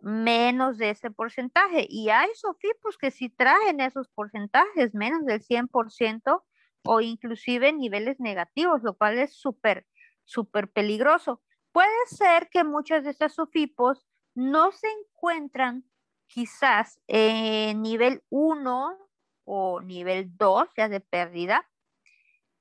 [0.01, 6.43] menos de ese porcentaje y hay SOFIPOS que sí traen esos porcentajes, menos del 100%
[6.85, 9.87] o inclusive niveles negativos, lo cual es súper,
[10.25, 11.43] súper peligroso.
[11.71, 15.85] Puede ser que muchas de estas SOFIPOS no se encuentran
[16.31, 18.97] quizás en nivel 1
[19.45, 21.69] o nivel 2 ya de pérdida.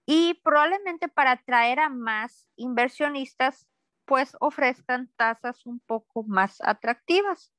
[0.05, 3.67] Y probablemente para atraer a más inversionistas,
[4.05, 7.53] pues ofrezcan tasas un poco más atractivas.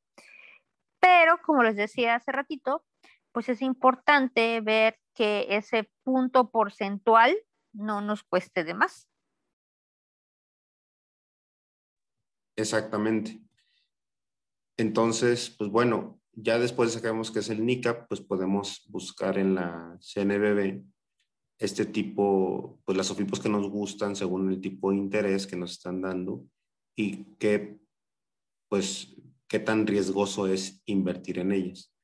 [0.98, 2.84] Pero como les decía hace ratito,
[3.30, 7.36] pues es importante ver que ese punto porcentual
[7.72, 9.08] no nos cueste de más.
[12.56, 13.40] Exactamente.
[14.80, 19.54] Entonces, pues bueno, ya después de que que es el NICAP, pues podemos buscar en
[19.54, 20.82] la CNBB
[21.58, 25.72] este tipo, pues las OFIPOS que nos gustan según el tipo de interés que nos
[25.72, 26.46] están dando
[26.96, 27.78] y qué,
[28.70, 29.14] pues,
[29.46, 31.94] qué tan riesgoso es invertir en ellas.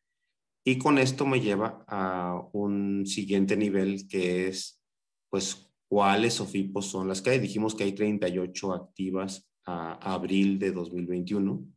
[0.62, 4.82] Y con esto me lleva a un siguiente nivel que es,
[5.30, 7.38] pues, cuáles OFIPOS son las que hay.
[7.38, 11.75] Dijimos que hay 38 activas a abril de 2021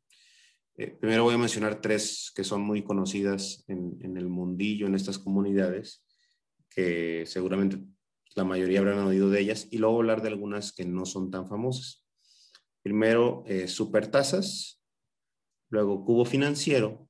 [0.79, 5.19] eh, primero voy a mencionar tres que son muy conocidas en, el mundillo, en estas
[5.19, 6.05] comunidades,
[6.69, 7.83] que seguramente
[8.33, 11.49] la mayoría habrán oído de ellas, y luego hablar de algunas que no son tan
[11.49, 12.05] famosas.
[12.81, 14.81] Primero, eh, Supertasas,
[15.69, 17.09] luego Cubo Financiero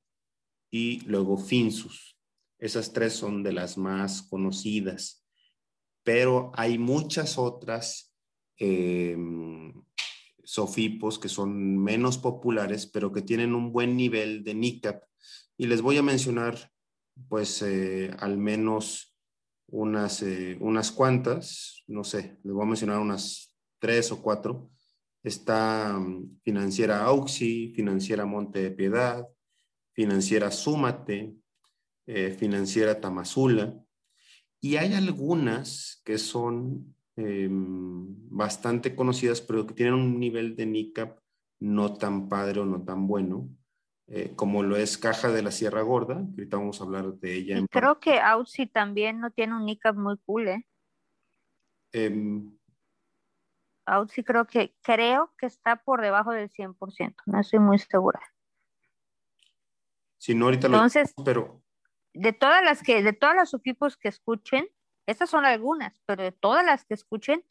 [0.68, 2.18] y luego Finsus.
[2.58, 5.24] Esas tres son de las más conocidas,
[6.02, 8.16] pero hay muchas otras
[8.58, 9.16] eh,
[10.50, 15.04] sofipos que son menos populares, pero que tienen un buen nivel de NICAP.
[15.56, 16.72] Y les voy a mencionar,
[17.28, 19.16] pues, eh, al menos
[19.68, 24.72] unas, eh, unas cuantas, no sé, les voy a mencionar unas tres o cuatro.
[25.22, 29.24] Está mm, Financiera Auxi, Financiera Monte de Piedad,
[29.92, 31.32] Financiera Súmate,
[32.06, 33.80] eh, Financiera Tamazula.
[34.60, 41.18] Y hay algunas que son Em, bastante conocidas, pero que tienen un nivel de NICAP
[41.58, 43.50] no tan padre o no tan bueno,
[44.06, 47.34] eh, como lo es Caja de la Sierra Gorda, que ahorita vamos a hablar de
[47.34, 47.58] ella.
[47.58, 50.66] Y creo que Aussie también no tiene un NICAP muy cool, ¿eh?
[51.92, 52.56] Em,
[54.24, 58.20] creo que, creo que está por debajo del 100%, no estoy muy segura.
[60.16, 61.62] Si no, ahorita Entonces, lo pero...
[62.14, 64.66] De todas las que, de todas las equipos que escuchen,
[65.06, 67.44] estas son algunas, pero de todas las que escuchen,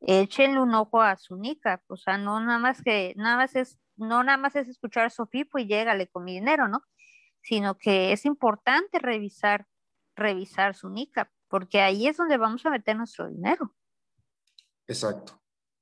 [0.00, 3.78] échenle un ojo a su nica, o sea, no nada más que, nada más es,
[3.96, 6.82] no nada más es escuchar a Sofipo y llégale con mi dinero, ¿no?
[7.40, 9.66] Sino que es importante revisar,
[10.16, 13.74] revisar su nica, porque ahí es donde vamos a meter nuestro dinero.
[14.86, 15.40] Exacto,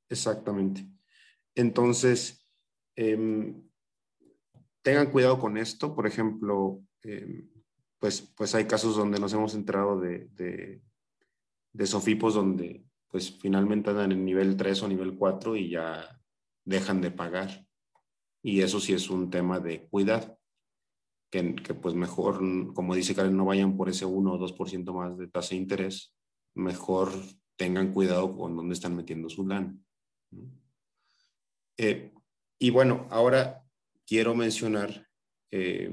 [0.08, 0.86] exactamente.
[1.54, 2.46] Entonces,
[2.94, 3.68] em,
[4.82, 7.48] tengan cuidado con esto, por ejemplo, em,
[7.98, 10.82] pues, pues hay casos donde nos hemos enterado de
[11.84, 16.20] Sofipos donde pues finalmente andan en nivel 3 o nivel 4 y ya
[16.64, 17.66] dejan de pagar.
[18.42, 20.38] Y eso sí es un tema de cuidado.
[21.30, 22.40] que, que, pues mejor,
[22.74, 26.14] como dice Karen, no vayan por ese 1 o 2% más de tasa de interés,
[26.54, 27.10] mejor
[27.56, 29.76] tengan cuidado con dónde están metiendo su lana.
[31.76, 32.12] Eh,
[32.58, 33.64] y bueno, ahora
[34.06, 35.08] quiero mencionar,
[35.50, 35.90] eh,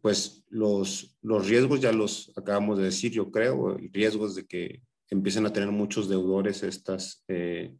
[0.00, 5.46] pues los, los riesgos ya los acabamos de decir, yo creo, riesgos de que empiecen
[5.46, 7.76] a tener muchos deudores estas eh,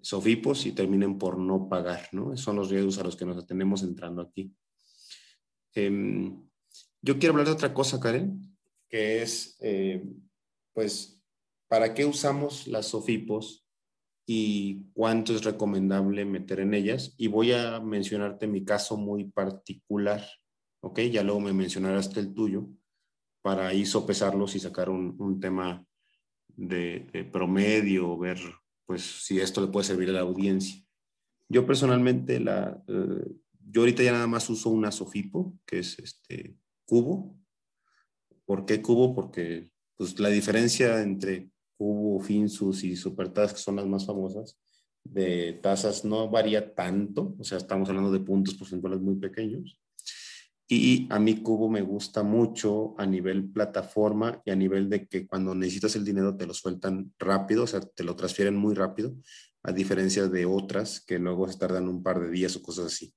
[0.00, 2.36] sofipos y terminen por no pagar, ¿no?
[2.36, 4.52] Son los riesgos a los que nos atendemos entrando aquí.
[5.74, 6.42] Em,
[7.02, 8.40] yo quiero hablar de otra cosa, Karen,
[8.88, 9.58] que es,
[10.72, 11.20] pues,
[11.68, 13.64] ¿para qué usamos las sofipos
[14.26, 17.14] y cuánto es recomendable meter en ellas.
[17.16, 20.24] Y voy a mencionarte mi caso muy particular,
[20.84, 21.00] ¿ok?
[21.00, 22.68] Ya luego me mencionarás el tuyo
[23.42, 25.84] para ahí sopesarlos y sacar un, un tema
[26.56, 28.38] de, promedio, ver
[28.86, 30.82] pues si esto le puede servir a la audiencia.
[31.48, 33.24] Yo personalmente, la, eh,
[33.70, 37.38] yo ahorita ya nada más uso una Sofipo, que es este cubo.
[38.44, 39.14] ¿Por qué cubo?
[39.14, 44.58] Porque pues la diferencia entre Cubo, Finsus y Supertas, que son las más famosas,
[45.02, 49.78] de tasas no varía tanto, o sea, estamos hablando de puntos porcentuales muy pequeños.
[50.66, 55.26] Y a mí Cubo me gusta mucho a nivel plataforma y a nivel de que
[55.26, 59.14] cuando necesitas el dinero te lo sueltan rápido, o sea, te lo transfieren muy rápido,
[59.62, 63.14] a diferencia de otras que luego se tardan un par de días o cosas así.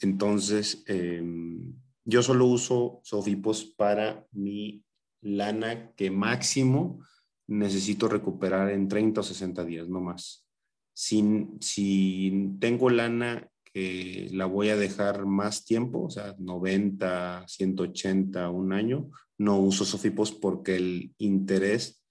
[0.00, 4.82] Entonces, em, yo solo uso Sofipos para mi
[5.20, 7.04] lana que máximo
[7.46, 10.46] necesito recuperar en 30 o 60 días, no más.
[10.94, 18.50] Si, si tengo lana que la voy a dejar más tiempo, o sea, 90, 180,
[18.50, 22.04] un año, no uso Sofipos porque el interés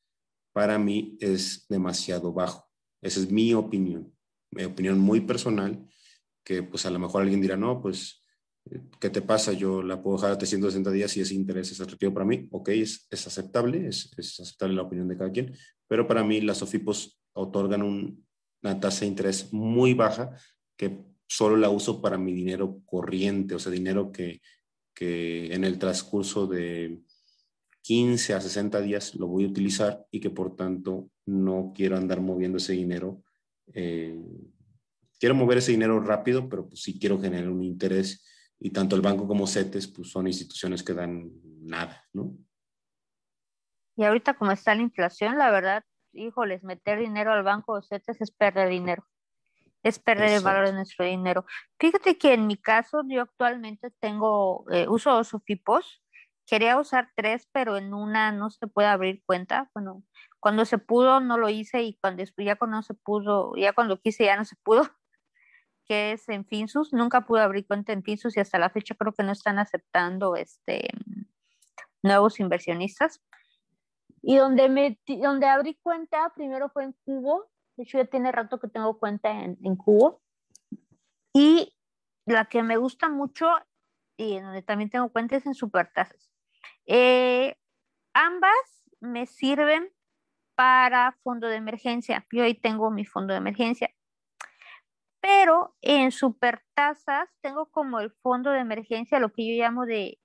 [0.53, 2.67] para mí es demasiado bajo.
[3.01, 4.13] Esa es mi opinión,
[4.51, 5.87] mi opinión muy personal,
[6.43, 8.23] que pues a lo mejor alguien dirá, no, pues
[8.99, 9.53] ¿qué te pasa?
[9.53, 12.47] Yo la puedo dejar a 360 días y ese interés es atractivo para mí.
[12.51, 15.55] Ok, es, es aceptable, es, es, aceptable la opinión de cada quien,
[15.87, 20.31] pero para mí las SOFIPOS otorgan una tasa de interés muy baja
[20.75, 24.41] que solo la uso para mi dinero corriente, o sea, dinero que,
[24.93, 27.01] que en el transcurso de
[27.83, 32.19] 15 a 60 días lo voy a utilizar y que por tanto no quiero andar
[32.19, 33.23] moviendo ese dinero.
[33.73, 34.19] Eh,
[35.19, 38.25] quiero mover ese dinero rápido, pero pues sí quiero generar un interés
[38.59, 42.35] y tanto el banco como CETES pues, son instituciones que dan nada, ¿no?
[43.95, 48.21] Y ahorita como está la inflación, la verdad, híjoles, meter dinero al banco o CETES
[48.21, 49.05] es perder dinero,
[49.83, 51.45] es perder el valor de nuestro dinero.
[51.79, 56.03] Fíjate que en mi caso yo actualmente tengo, eh, uso dos SOFIPOS,
[56.45, 60.03] quería usar tres, pero en una no se puede abrir cuenta, bueno,
[60.39, 63.99] cuando se pudo no lo hice y cuando ya cuando no se pudo, ya cuando
[63.99, 64.83] quise ya no se pudo
[65.85, 66.93] que es en Finsus.
[66.93, 70.35] Nunca pude abrir cuenta en Finsus y hasta la fecha creo que no están aceptando
[70.35, 70.89] este,
[72.03, 73.21] nuevos inversionistas.
[74.21, 77.49] Y donde, me, donde abrí cuenta primero fue en Cubo.
[77.77, 80.21] De hecho, ya tiene rato que tengo cuenta en, en Cubo.
[81.33, 81.75] Y
[82.25, 83.47] la que me gusta mucho
[84.17, 86.31] y donde también tengo cuenta es en Supertasas.
[86.87, 87.55] Eh,
[88.13, 88.51] ambas
[88.99, 89.93] me sirven
[90.55, 92.25] para fondo de emergencia.
[92.31, 93.91] Yo ahí tengo mi fondo de emergencia
[95.27, 100.19] pero en supertasas tengo como el fondo de emergencia, lo que yo llamo de,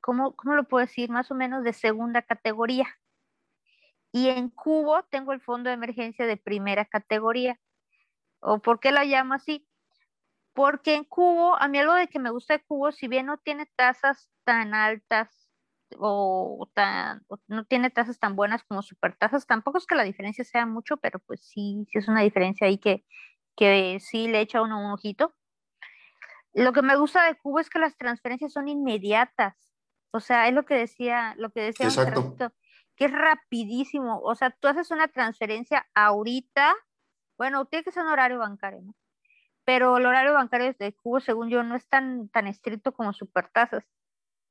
[0.00, 1.08] ¿cómo, cómo lo puedo decir?
[1.08, 2.86] Más o menos de segunda categoría.
[4.12, 7.58] Y en cubo tengo el fondo de emergencia de primera categoría.
[8.40, 9.66] ¿O por qué la llamo así?
[10.52, 13.38] Porque en cubo, a mí algo de que me gusta de cubo, si bien no
[13.38, 15.48] tiene tasas tan altas
[15.96, 20.66] o, tan, no tiene tasas tan buenas como supertasas, tampoco es que la diferencia sea
[20.66, 23.04] mucho, pero pues sí, sí es una diferencia ahí que,
[23.56, 25.34] que sí le echa uno un ojito.
[26.52, 29.54] Lo que me gusta de Cubo es que las transferencias son inmediatas.
[30.10, 31.88] O sea, es lo que decía, lo que decía
[33.00, 34.20] que es rapidísimo.
[34.20, 36.74] O sea, tú haces una transferencia ahorita,
[37.38, 38.94] bueno, tiene que ser un horario bancario, ¿no?
[39.64, 43.86] Pero el horario bancario de Cubo, según yo, no es tan, tan estricto como Supertasas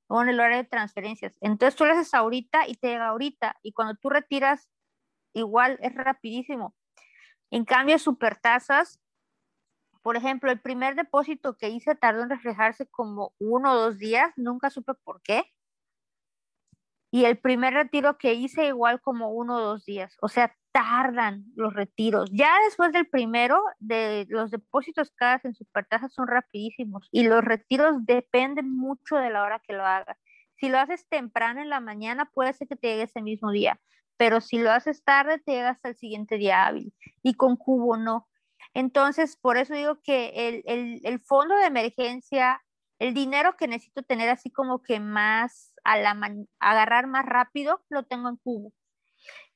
[0.08, 1.38] o en el horario de transferencias.
[1.42, 3.56] Entonces tú lo haces ahorita y te llega ahorita.
[3.62, 4.68] Y cuando tú retiras,
[5.34, 6.76] igual es rapidísimo.
[7.52, 9.00] En cambio, supertasas,
[10.02, 14.34] por ejemplo, el primer depósito que hice tardó en reflejarse como uno o dos días,
[14.38, 15.44] nunca supe por qué.
[17.12, 20.16] Y el primer retiro que hice igual como uno o dos días.
[20.22, 22.30] O sea, tardan los retiros.
[22.32, 28.06] Ya después del primero, de los depósitos cada en supertasas son rapidísimos y los retiros
[28.06, 30.18] dependen mucho de la hora que lo hagas.
[30.58, 33.80] Si lo haces temprano en la mañana, puede ser que te llegue ese mismo día
[34.20, 36.94] pero si lo haces tarde te llega hasta el siguiente día hábil
[37.24, 38.28] y con cubo no.
[38.74, 42.62] Entonces, por eso digo que el, fondo de emergencia
[43.00, 46.16] el dinero que necesito tener así como que más a la
[46.60, 48.74] agarrar más rápido, lo tengo en cubo.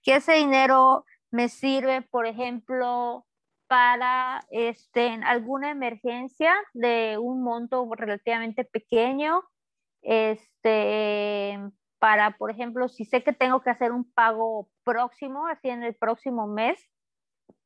[0.02, 3.26] Que ese dinero me sirve, por ejemplo,
[3.68, 9.44] para este, alguna emergencia de un monto relativamente pequeño,
[10.02, 11.60] este,
[12.00, 15.96] para, por ejemplo, si sé que tengo que hacer un pago próximo, así en el
[15.96, 16.80] próximo mes,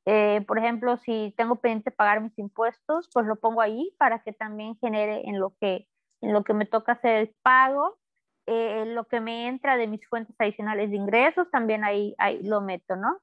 [0.09, 4.31] eh, por ejemplo, si tengo pendiente pagar mis impuestos, pues lo pongo ahí para que
[4.31, 5.85] también genere en lo que,
[6.21, 7.97] en lo que me toca hacer el pago.
[8.45, 12.61] Eh, lo que me entra de mis fuentes adicionales de ingresos, también ahí, ahí lo
[12.61, 13.19] meto, ¿no?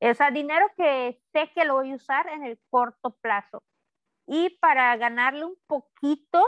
[0.00, 3.62] O sea, dinero que sé que lo voy a usar en el corto plazo.
[4.26, 6.44] Y para ganarle un poquito,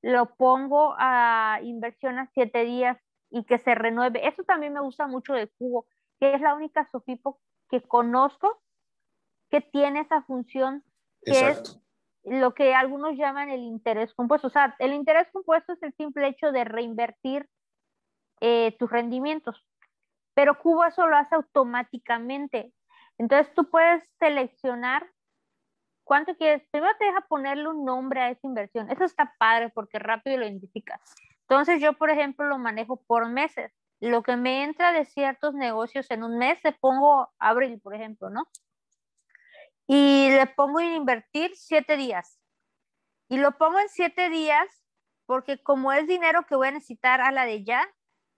[0.00, 2.96] lo pongo a inversión a siete días
[3.28, 4.26] y que se renueve.
[4.26, 5.86] Eso también me gusta mucho de Cubo,
[6.18, 7.38] que es la única Sofipo
[7.68, 8.63] que conozco
[9.54, 10.82] que tiene esa función
[11.22, 11.80] que es
[12.24, 14.48] lo que algunos llaman el interés compuesto.
[14.48, 17.48] O sea, el interés compuesto es el simple hecho de reinvertir
[18.40, 19.64] eh, tus rendimientos,
[20.34, 22.72] pero Cubo eso lo hace automáticamente.
[23.16, 25.08] Entonces tú puedes seleccionar
[26.02, 26.66] cuánto quieres.
[26.72, 28.90] Primero te deja ponerle un nombre a esa inversión.
[28.90, 31.00] Eso está padre porque rápido lo identificas.
[31.42, 33.72] Entonces yo, por ejemplo, lo manejo por meses.
[34.00, 38.30] Lo que me entra de ciertos negocios en un mes, le pongo abril, por ejemplo,
[38.30, 38.48] ¿no?
[39.86, 42.40] Y le pongo a invertir siete días.
[43.28, 44.84] Y lo pongo en siete días
[45.26, 47.86] porque como es dinero que voy a necesitar a la de ya,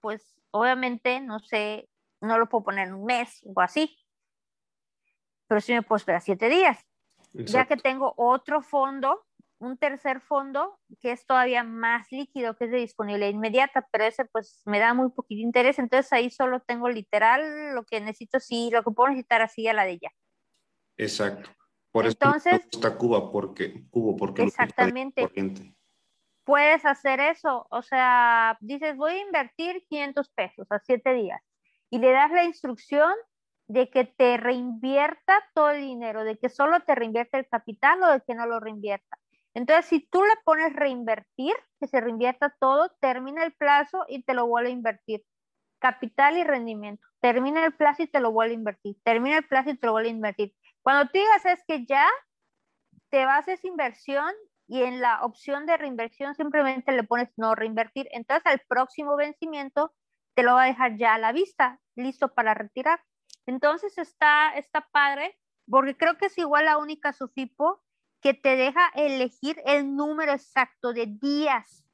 [0.00, 1.88] pues obviamente no sé,
[2.20, 3.96] no lo puedo poner en un mes o así.
[5.48, 6.84] Pero sí me puedo esperar siete días.
[7.32, 9.26] Ya que tengo otro fondo,
[9.58, 14.24] un tercer fondo que es todavía más líquido, que es de disponibilidad inmediata, pero ese
[14.24, 18.70] pues me da muy poquito interés, entonces ahí solo tengo literal lo que necesito, sí,
[18.72, 20.10] lo que puedo necesitar así a la de ya.
[20.96, 21.50] Exacto.
[21.92, 25.28] Por Entonces, eso gusta Cuba, porque, Cubo, porque exactamente.
[26.44, 31.42] Puedes hacer eso, o sea, dices, voy a invertir 500 pesos a 7 días
[31.90, 33.12] y le das la instrucción
[33.68, 38.12] de que te reinvierta todo el dinero, de que solo te reinvierta el capital o
[38.12, 39.18] de que no lo reinvierta.
[39.54, 44.34] Entonces, si tú le pones reinvertir, que se reinvierta todo, termina el plazo y te
[44.34, 45.24] lo vuelve a invertir.
[45.78, 47.06] Capital y rendimiento.
[47.20, 48.96] Termina el plazo y te lo vuelve a invertir.
[49.02, 50.54] Termina el plazo y te lo vuelve a invertir.
[50.86, 52.06] Cuando tú digas es que ya
[53.10, 54.32] te vas a esa inversión
[54.68, 59.92] y en la opción de reinversión simplemente le pones no reinvertir, entonces al próximo vencimiento
[60.36, 63.02] te lo va a dejar ya a la vista, listo para retirar.
[63.46, 65.36] Entonces está, está padre,
[65.68, 67.82] porque creo que es igual la única SUFIPO
[68.20, 71.84] que te deja elegir el número exacto de días.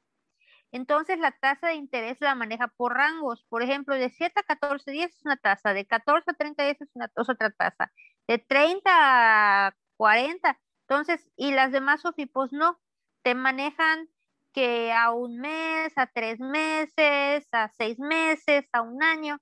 [0.71, 3.43] Entonces la tasa de interés la maneja por rangos.
[3.49, 6.79] Por ejemplo, de 7 a 14 días es una tasa, de 14 a 30 días
[6.79, 7.91] es, una, es otra tasa
[8.27, 10.59] de 30 a 40.
[10.87, 12.79] Entonces, y las demás SOFIPOS no,
[13.23, 14.09] te manejan
[14.53, 19.39] que a un mes, a tres meses, a seis meses, a un año.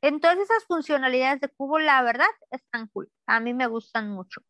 [0.00, 3.10] Entonces esas funcionalidades de Cubo, la verdad, están cool.
[3.26, 4.42] A mí me gustan mucho.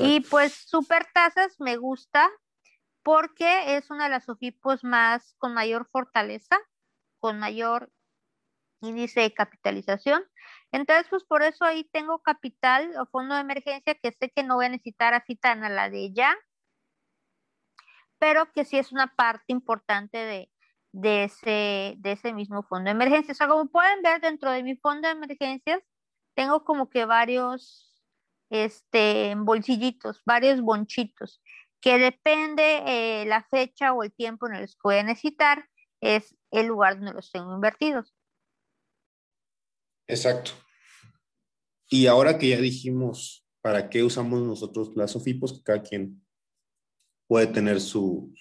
[0.00, 2.30] Y pues super tasas me gusta
[3.02, 6.58] porque es una de las SOFIPOS más con mayor fortaleza,
[7.20, 7.90] con mayor
[8.80, 10.22] índice de capitalización.
[10.72, 14.56] Entonces, pues por eso ahí tengo capital o fondo de emergencia que sé que no
[14.56, 16.36] voy a necesitar así tan a la de ya,
[18.18, 20.50] pero que sí es una parte importante de,
[20.92, 23.32] de, ese, de ese mismo fondo de emergencia.
[23.32, 25.82] O sea, como pueden ver dentro de mi fondo de emergencias,
[26.34, 27.88] tengo como que varios
[28.50, 31.42] este, bolsillitos, varios bonchitos,
[31.80, 35.68] que depende eh, la fecha o el tiempo en el que voy a necesitar,
[36.00, 38.14] es el lugar donde los tengo invertidos.
[40.08, 40.52] Exacto.
[41.90, 46.22] Y ahora que ya dijimos para qué usamos nosotros las SOFIPOS, cada quien
[47.26, 48.32] puede tener su,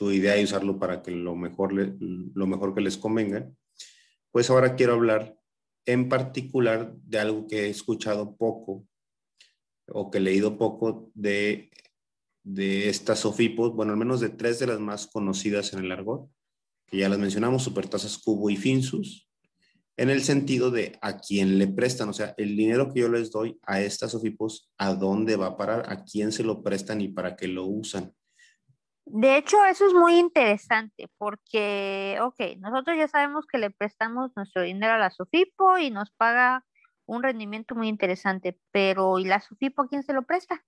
[0.00, 3.50] idea y usarlo para que lo mejor, lo mejor que les convenga,
[4.30, 5.38] pues ahora quiero hablar
[5.86, 8.86] en particular de algo que he escuchado poco
[9.90, 11.70] o que he leído poco de,
[12.42, 16.30] de estas SOFIPOS, bueno, al menos de tres de las más conocidas en el argot,
[16.86, 19.27] que ya las mencionamos, Supertasas Cubo y Finsus,
[19.98, 23.32] en el sentido de a quién le prestan, o sea, el dinero que yo les
[23.32, 25.92] doy a estas OFIPOS, ¿a dónde va a parar?
[25.92, 28.14] ¿A quién se lo prestan y para qué lo usan?
[29.04, 34.62] De hecho, eso es muy interesante porque, ok, nosotros ya sabemos que le prestamos nuestro
[34.62, 36.64] dinero a la SOFIPO y nos paga
[37.04, 40.64] un rendimiento muy interesante, pero ¿y la SOFIPO a quién se lo presta?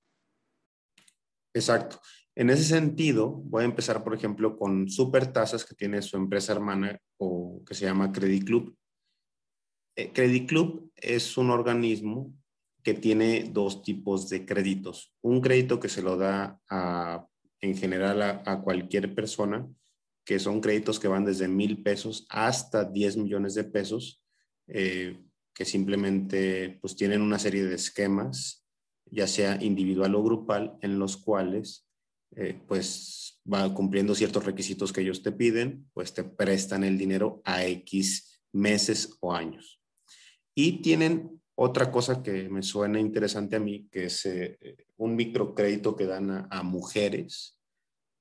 [1.54, 2.00] Exacto.
[2.34, 6.98] En ese sentido, voy a empezar, por ejemplo, con Supertasas que tiene su empresa hermana
[7.16, 8.76] o que se llama Credit Club.
[10.01, 12.34] Eh, Credit Club es un organismo
[12.82, 15.14] que tiene dos tipos de créditos.
[15.20, 16.59] Un crédito que se lo da
[17.61, 19.68] en general a, cualquier persona,
[20.24, 24.24] que son créditos que van desde mil pesos hasta 10 millones de pesos,
[24.68, 25.20] eh,
[25.55, 28.66] que simplemente pues tienen una serie de esquemas,
[29.05, 31.86] ya sea individual o grupal, en los cuales
[32.36, 37.42] eh, pues va cumpliendo ciertos requisitos que ellos te piden, pues te prestan el dinero
[37.44, 39.79] a X meses o años.
[40.62, 44.58] Y tienen otra cosa que me suena interesante a mí, que es eh,
[44.98, 47.58] un microcrédito que dan a, mujeres,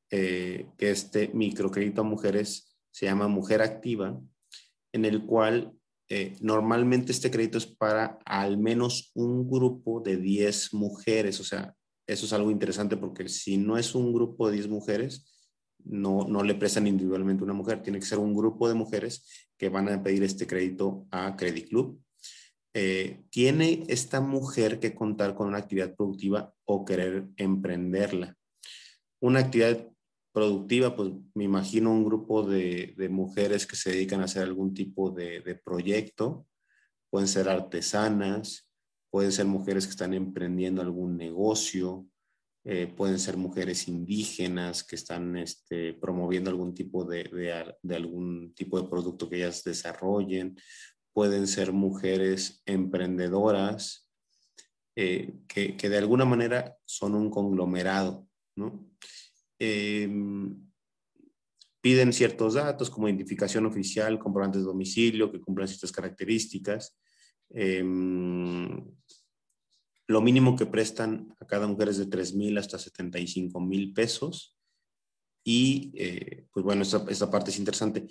[0.10, 4.18] eh, que este microcrédito a mujeres se llama Mujer Activa,
[4.94, 5.74] en el cual
[6.40, 11.76] normalmente este crédito es para al menos un grupo de 10 mujeres, o sea,
[12.08, 15.26] eso es algo interesante porque si no es un grupo de 10 mujeres,
[15.84, 19.68] no, no le prestan individualmente una mujer, tiene que ser un grupo de mujeres que
[19.68, 22.02] van a pedir este crédito a Credit Club.
[22.82, 28.38] Eh, ¿Tiene esta mujer que contar con una actividad productiva o querer emprenderla?
[29.22, 29.86] Una actividad
[30.32, 35.12] productiva, pues me imagino un grupo de, mujeres que se dedican a hacer algún tipo
[35.12, 36.48] de, proyecto,
[37.10, 38.72] pueden ser artesanas,
[39.12, 42.08] pueden ser mujeres que están emprendiendo algún negocio,
[42.64, 48.88] eh, pueden ser mujeres indígenas que están este, promoviendo algún tipo de, algún tipo de
[48.88, 50.56] producto que ellas desarrollen,
[51.14, 54.10] pueden ser mujeres emprendedoras
[54.95, 58.89] eh, que, que, de alguna manera son un conglomerado, ¿no?
[59.60, 60.57] Em,
[61.82, 66.97] piden ciertos datos como identificación oficial, comprobantes de domicilio que cumplan ciertas características
[67.51, 68.86] Em,
[70.07, 74.55] lo mínimo que prestan a cada mujer es de 3 mil hasta 75 mil pesos.
[75.43, 78.07] Y eh, pues bueno, esta, parte es interesante.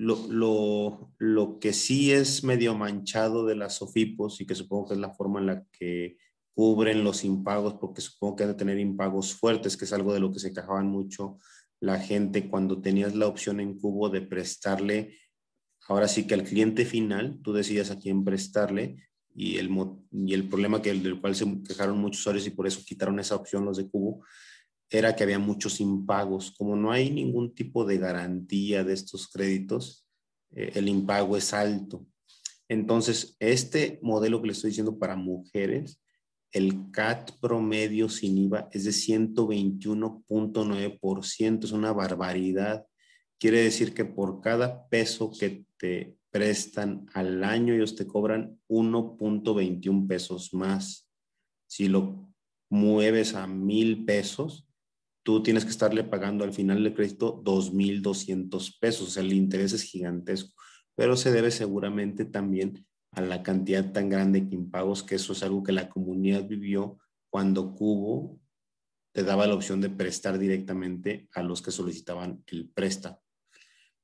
[0.00, 4.94] Lo, lo, lo, que sí es medio manchado de las SOFIPOS y que supongo que
[4.94, 6.16] es la forma en la que
[6.54, 10.20] cubren los impagos, porque supongo que han de tener impagos fuertes, que es algo de
[10.20, 11.38] lo que se quejaban mucho
[11.80, 15.16] la gente cuando tenías la opción en Cubo de prestarle
[15.90, 19.70] Ahora sí que al cliente final tú decidas a quién prestarle y el,
[20.12, 23.34] y el problema que, del cual se quejaron muchos usuarios y por eso quitaron esa
[23.34, 24.24] opción los de Cubo
[24.90, 26.50] era que había muchos impagos.
[26.50, 30.06] Como no hay ningún tipo de garantía de estos créditos,
[30.50, 32.04] eh, el impago es alto.
[32.68, 36.00] Entonces, este modelo que le estoy diciendo para mujeres,
[36.52, 42.86] el CAT promedio sin IVA es de 121.9%, es una barbaridad.
[43.38, 50.08] Quiere decir que por cada peso que te prestan al año, ellos te cobran 1.21
[50.08, 51.08] pesos más.
[51.66, 52.28] Si lo
[52.68, 54.66] mueves a mil pesos,
[55.30, 59.08] tú tienes que estarle pagando al final del crédito 2.200 pesos.
[59.08, 60.60] O sea, el interés es gigantesco,
[60.96, 65.44] pero se debe seguramente también a la cantidad tan grande de impagos, que eso es
[65.44, 68.40] algo que la comunidad vivió cuando Cubo
[69.12, 73.20] te daba la opción de prestar directamente a los que solicitaban el préstamo.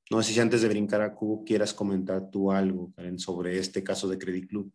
[0.08, 4.08] No sé si antes de brincar a Cubo quieras comentar tú algo, sobre este caso
[4.08, 4.72] de Credit Club.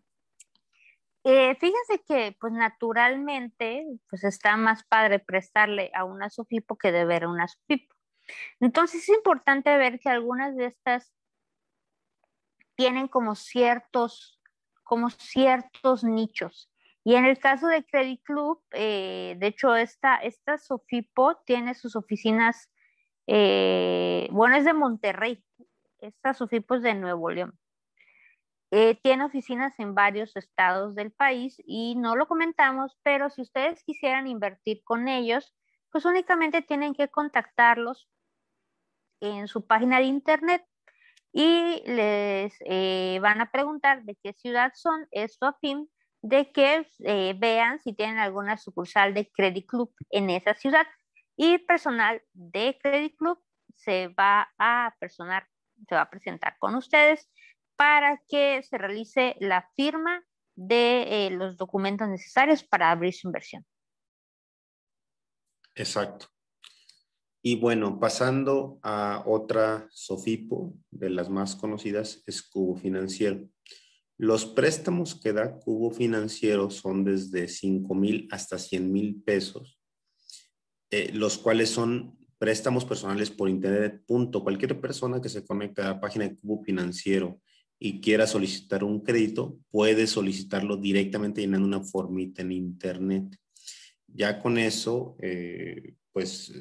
[1.23, 7.25] Eh, fíjense que, pues naturalmente, pues está más padre prestarle a una SOFIPO que deber
[7.25, 7.95] a una SOFIPO.
[8.59, 11.13] Entonces es importante ver que algunas de estas
[12.75, 14.39] tienen como ciertos,
[14.83, 16.71] como ciertos nichos.
[17.03, 21.95] Y en el caso de Credit Club, eh, de hecho, esta, esta SOFIPO tiene sus
[21.95, 22.71] oficinas
[23.27, 25.43] eh, bueno, es de Monterrey.
[25.99, 27.57] Esta SOFIPO es de Nuevo León.
[28.73, 33.83] Eh, tiene oficinas en varios estados del país y no lo comentamos, pero si ustedes
[33.83, 35.53] quisieran invertir con ellos,
[35.91, 38.09] pues únicamente tienen que contactarlos
[39.19, 40.65] en su página de internet
[41.33, 45.89] y les eh, van a preguntar de qué ciudad son, esto a fin
[46.21, 46.87] de que
[47.39, 50.85] vean si tienen alguna sucursal de Credit Club en esa ciudad.
[51.35, 53.39] Y personal de Credit Club
[53.75, 55.47] se va a personar,
[55.89, 57.29] se va a presentar con ustedes
[57.81, 60.23] para que se realice la firma
[60.55, 63.65] de eh, los documentos necesarios para abrir su inversión.
[65.73, 66.27] Exacto.
[67.41, 73.49] Y bueno, pasando a otra SOFIPO de las más conocidas, es Cubo Financiero.
[74.15, 79.79] Los préstamos que da Cubo Financiero son desde 5 mil hasta 100 mil pesos
[80.91, 84.03] eh, los cuales son préstamos personales por internet.
[84.05, 84.43] Punto.
[84.43, 87.41] Cualquier persona que se conecte a la página de Cubo Financiero
[87.83, 93.35] y quiera solicitar un crédito, puede solicitarlo directamente llenando una formita en internet.
[94.05, 96.53] Ya con eso, eh, pues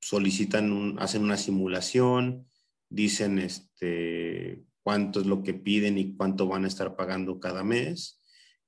[0.00, 2.48] solicitan, hacen una simulación,
[2.88, 8.22] dicen este, cuánto es lo que piden y cuánto van a estar pagando cada mes.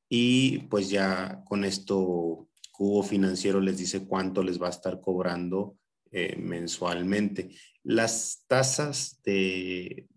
[0.06, 5.78] Y pues ya con esto Cubo Financiero les dice cuánto les va a estar cobrando
[6.10, 7.50] eh, mensualmente.
[7.84, 10.08] Las tasas de,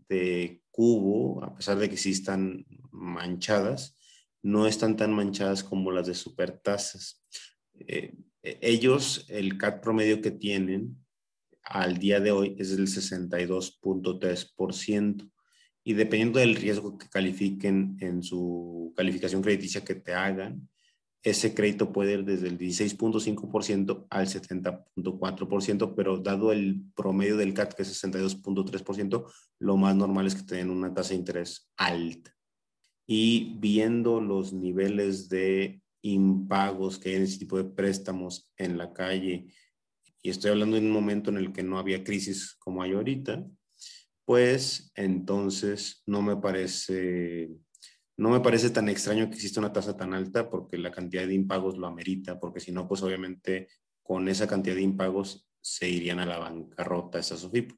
[0.81, 3.95] Cubo, a pesar de que sí están manchadas,
[4.41, 7.23] no están tan manchadas como las de supertasas.
[7.77, 10.97] Eh, ellos, el CAT promedio que tienen
[11.61, 15.31] al día de hoy es del 62.3%
[15.83, 20.67] y dependiendo del riesgo que califiquen en su calificación crediticia que te hagan,
[21.23, 27.73] ese crédito puede ir desde el 16.5% al 70.4%, pero dado el promedio del CAT,
[27.73, 32.35] que es 62.3%, lo más normal es que tengan una tasa de interés alta.
[33.05, 38.91] Y viendo los niveles de impagos que hay en ese tipo de préstamos en la
[38.91, 39.47] calle,
[40.23, 43.45] y estoy hablando en un momento en el que no había crisis como hay ahorita,
[44.25, 47.49] pues entonces no me parece
[48.17, 51.33] no me parece tan extraño que exista una tasa tan alta porque la cantidad de
[51.33, 53.67] impagos lo amerita, porque si no, pues obviamente
[54.03, 57.71] con esa cantidad de impagos se irían a la bancarrota esa SOFIP.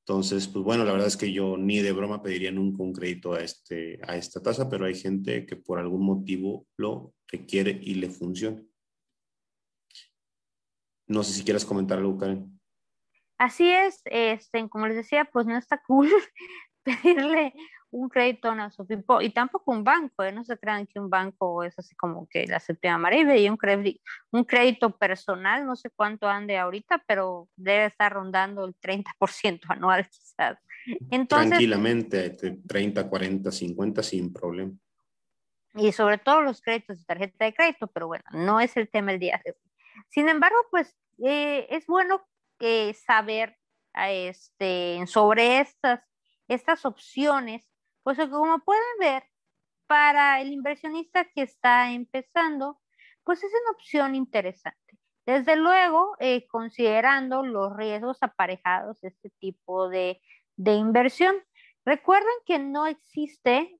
[0.00, 3.34] Entonces, pues bueno, la verdad es que yo ni de broma pediría nunca un crédito
[3.34, 7.94] a, este, a esta tasa, pero hay gente que por algún motivo lo requiere y
[7.94, 8.62] le funciona.
[11.08, 12.60] No sé si quieras comentar algo, Karen.
[13.38, 16.08] Así es, este, como les decía, pues no está cool
[16.84, 17.52] pedirle
[17.96, 20.30] un crédito a su tipo, y tampoco un banco, ¿eh?
[20.30, 23.56] no se crean que un banco es así como que la séptima maravilla y un
[23.56, 29.60] crédito, un crédito personal, no sé cuánto ande ahorita, pero debe estar rondando el 30%
[29.68, 30.58] anual quizás.
[31.10, 34.72] Entonces, Tranquilamente, 30, 40, 50 sin problema.
[35.74, 39.12] Y sobre todo los créditos de tarjeta de crédito, pero bueno, no es el tema
[39.12, 39.72] el día de hoy.
[40.10, 40.94] Sin embargo, pues
[41.24, 42.26] eh, es bueno
[42.58, 43.56] que saber
[43.94, 46.00] este, sobre estas,
[46.46, 47.66] estas opciones
[48.06, 49.24] pues como pueden ver,
[49.88, 52.80] para el inversionista que está empezando,
[53.24, 54.96] pues es una opción interesante.
[55.26, 60.22] Desde luego, eh, considerando los riesgos aparejados de este tipo de,
[60.54, 61.34] de inversión.
[61.84, 63.76] Recuerden que no existe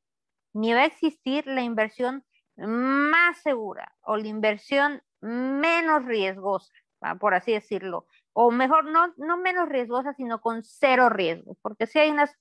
[0.53, 2.25] ni va a existir la inversión
[2.57, 6.75] más segura o la inversión menos riesgosa,
[7.21, 8.09] por así decirlo.
[8.33, 12.37] O mejor, no, no menos riesgosa, sino con cero riesgo, porque si hay unas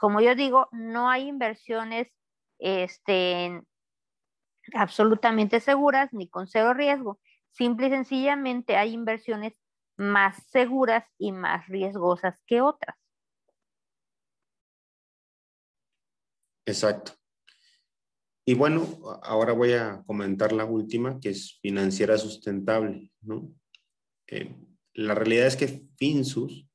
[0.00, 2.08] como yo digo, no hay inversiones
[2.58, 3.62] este,
[4.72, 7.20] absolutamente seguras ni con cero riesgo.
[7.50, 9.60] Simple y sencillamente hay inversiones
[9.98, 12.96] más seguras y más riesgosas que otras.
[16.64, 17.12] Exacto.
[18.46, 18.86] Y bueno,
[19.22, 23.12] ahora voy a comentar la última, que es financiera sustentable.
[23.20, 23.52] ¿no?
[24.28, 24.56] Eh,
[24.94, 26.66] la realidad es que Finsus,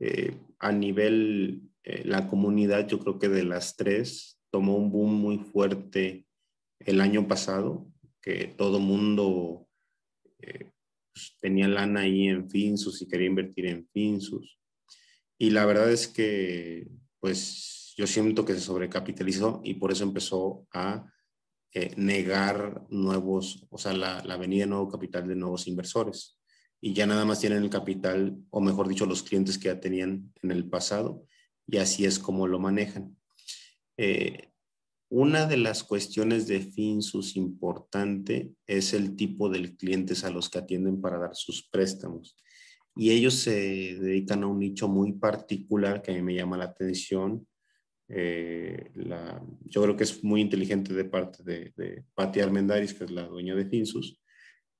[0.00, 5.14] eh, a nivel eh, la comunidad, yo creo que de las tres, tomó un boom
[5.14, 6.26] muy fuerte
[6.80, 9.66] el año pasado, que todo mundo
[10.38, 10.70] eh,
[11.10, 14.58] pues, tenía lana ahí en Finsus y quería invertir en Finsus.
[15.38, 16.88] Y la verdad es que,
[17.20, 21.10] pues, yo siento que se sobrecapitalizó y por eso empezó a
[21.72, 26.38] eh, negar nuevos, o sea, la, la venida de nuevo capital de nuevos inversores.
[26.82, 30.34] Y ya nada más tienen el capital, o mejor dicho, los clientes que ya tenían
[30.42, 31.24] en el pasado
[31.68, 33.16] y así es como lo manejan.
[33.96, 34.48] Eh,
[35.10, 40.58] una de las cuestiones de Finsus importante es el tipo de clientes a los que
[40.58, 42.36] atienden para dar sus préstamos.
[42.96, 46.64] Y ellos se dedican a un nicho muy particular que a mí me llama la
[46.64, 47.46] atención.
[48.08, 48.90] Eh,
[49.66, 53.26] yo creo que es muy inteligente de parte de, de Patti Armendaris, que es la
[53.26, 54.20] dueña de Finsus,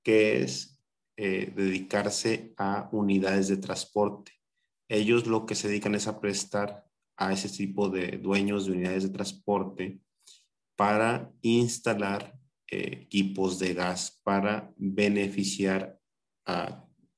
[0.03, 0.79] que es
[1.17, 4.38] eh, dedicarse a unidades de transporte
[4.89, 6.85] ellos lo que se dedican es a prestar
[7.15, 9.99] a ese tipo de dueños de unidades de transporte
[10.75, 12.37] para instalar
[12.71, 15.97] eh, equipos de gas para beneficiar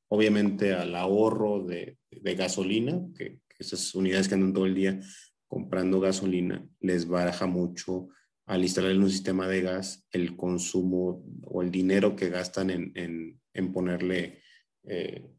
[0.10, 1.98] obviamente al ahorro de,
[2.36, 5.00] gasolina, que, esas unidades que andan todo el día
[5.48, 8.10] comprando gasolina les baraja mucho
[8.48, 13.72] al instalar en un sistema de gas el consumo o el dinero que gastan en,
[13.72, 14.42] ponerle
[14.84, 15.30] eh,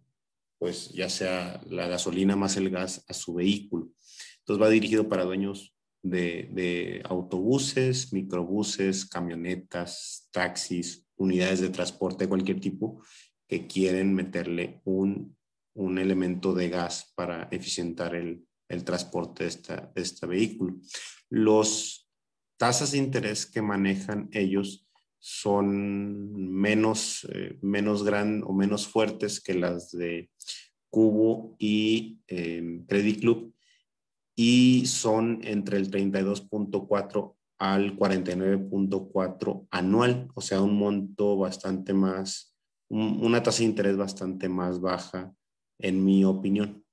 [0.63, 3.91] pues ya sea la gasolina más el gas a su vehículo.
[4.39, 12.61] Entonces va dirigido para dueños de, autobuses, microbuses, camionetas, taxis, unidades de transporte de cualquier
[12.61, 13.03] tipo
[13.49, 15.37] que quieren meterle un,
[15.75, 18.47] elemento de gas para eficientar el,
[18.85, 20.77] transporte de, esta, este vehículo.
[21.29, 22.09] Los
[22.57, 24.87] tasas de interés que manejan ellos
[25.25, 30.31] son menos, eh, menos o menos fuertes que las de
[30.91, 33.55] Cubo y Credit Club
[34.35, 42.57] y son entre el 32.4 al 49.4 anual, o sea, un monto bastante más,
[42.89, 45.33] una tasa de interés bastante más baja,
[45.79, 46.85] en mi opinión.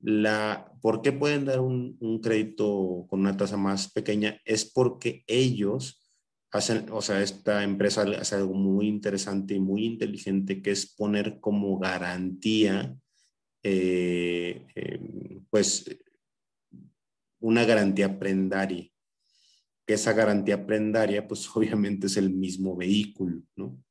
[0.00, 4.38] La, ¿Por qué pueden dar un crédito con una tasa más pequeña?
[4.44, 6.01] Es porque ellos
[6.52, 11.40] hacen, o sea, esta empresa hace algo muy interesante y muy inteligente, que es poner
[11.40, 12.94] como garantía,
[13.62, 15.86] eh, eh, pues,
[17.40, 18.88] una garantía prendaria.
[19.86, 23.82] Que esa garantía prendaria, pues, obviamente es el mismo vehículo, ¿no?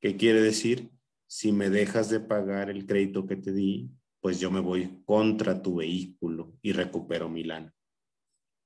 [0.00, 0.90] ¿Qué quiere decir?
[1.28, 3.90] Si me dejas de pagar el crédito que te di,
[4.20, 7.75] pues yo me voy contra tu vehículo y recupero mi lana.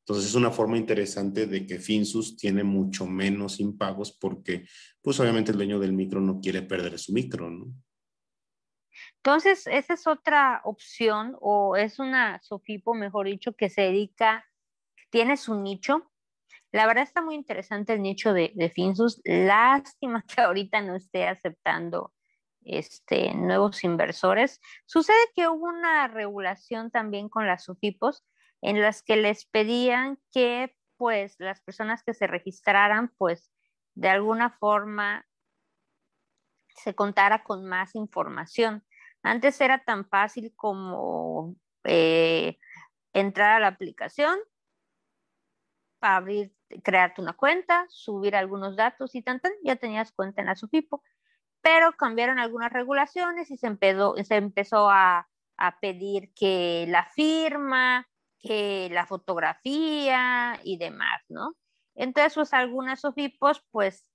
[0.00, 4.66] Entonces es una forma interesante de que Finsus tiene mucho menos impagos porque
[5.02, 7.66] pues obviamente el dueño del micro no quiere perder su micro, ¿no?
[9.16, 14.46] Entonces, esa es otra opción o es una Sofipo, mejor dicho, que se dedica,
[15.10, 16.10] tiene su nicho.
[16.72, 19.20] La verdad está muy interesante el nicho de, de Finsus.
[19.24, 22.14] Lástima que ahorita no esté aceptando
[22.62, 24.60] este, nuevos inversores.
[24.86, 28.24] Sucede que hubo una regulación también con las Sofipos
[28.62, 33.50] en las que les pedían que pues las personas que se registraran pues
[33.94, 35.26] de alguna forma
[36.68, 38.84] se contara con más información.
[39.22, 42.58] Antes era tan fácil como eh,
[43.12, 44.38] entrar a la aplicación,
[46.00, 51.02] abrir, crearte una cuenta, subir algunos datos y tan, ya tenías cuenta en la.
[51.60, 58.08] Pero cambiaron algunas regulaciones y se empezó, se empezó a, a pedir que la firma,
[58.40, 61.56] que la fotografía y demás, ¿no?
[61.94, 64.06] Entonces, pues algunas SOFIPOS, pues,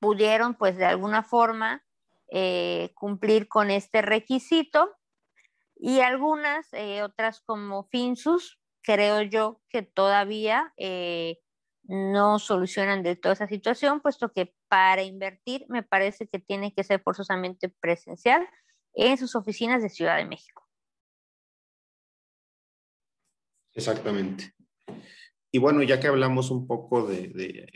[0.00, 1.84] pudieron, pues, de alguna forma
[2.30, 4.94] eh, cumplir con este requisito
[5.76, 11.38] y algunas, eh, otras como Finsus, creo yo que todavía eh,
[11.84, 16.84] no solucionan de toda esa situación, puesto que para invertir me parece que tiene que
[16.84, 18.46] ser forzosamente presencial
[18.94, 20.67] en sus oficinas de Ciudad de México.
[23.78, 24.52] Exactamente.
[25.52, 27.68] Y bueno, ya que hablamos un poco de,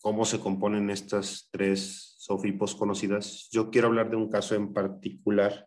[0.00, 5.66] cómo se componen estas tres SOFIPOS conocidas, yo quiero hablar de un caso en particular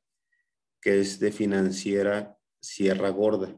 [0.82, 3.54] que es de Financiera Sierra Gorda.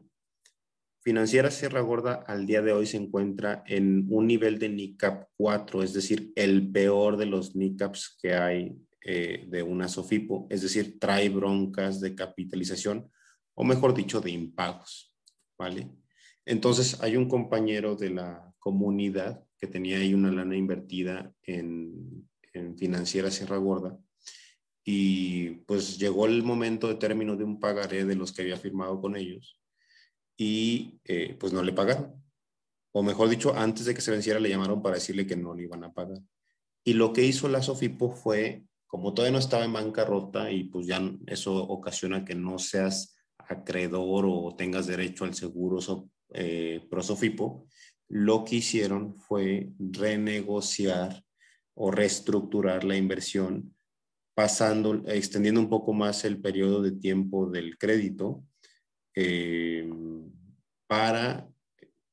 [1.04, 5.84] Financiera Sierra Gorda al día de hoy se encuentra en un nivel de NICAP 4,
[5.84, 10.98] es decir, el peor de los NICAPs que hay eh, de una SOFIPO, es decir,
[10.98, 13.08] trae broncas de capitalización
[13.54, 15.15] o mejor dicho, de impagos.
[15.58, 15.88] ¿Vale?
[16.44, 22.28] Entonces hay un compañero de la comunidad que tenía ahí una lana invertida en,
[22.78, 23.98] Financiera Sierra Gorda
[24.82, 28.98] y pues llegó el momento de término de un pagaré de los que había firmado
[28.98, 29.60] con ellos
[30.38, 32.24] y eh, pues no le pagaron.
[32.92, 35.64] O mejor dicho, antes de que se venciera le llamaron para decirle que no le
[35.64, 36.16] iban a pagar.
[36.82, 40.86] Y lo que hizo la Sofipo fue, como todavía no estaba en bancarrota y pues
[40.86, 43.15] ya eso ocasiona que no seas
[43.48, 45.78] acreedor o tengas derecho al seguro
[46.30, 47.66] eh, prosofipo,
[48.08, 51.24] lo que hicieron fue renegociar
[51.74, 53.74] o reestructurar la inversión,
[54.34, 58.44] pasando, extendiendo un poco más el periodo de tiempo del crédito
[59.14, 59.88] eh,
[60.86, 61.48] para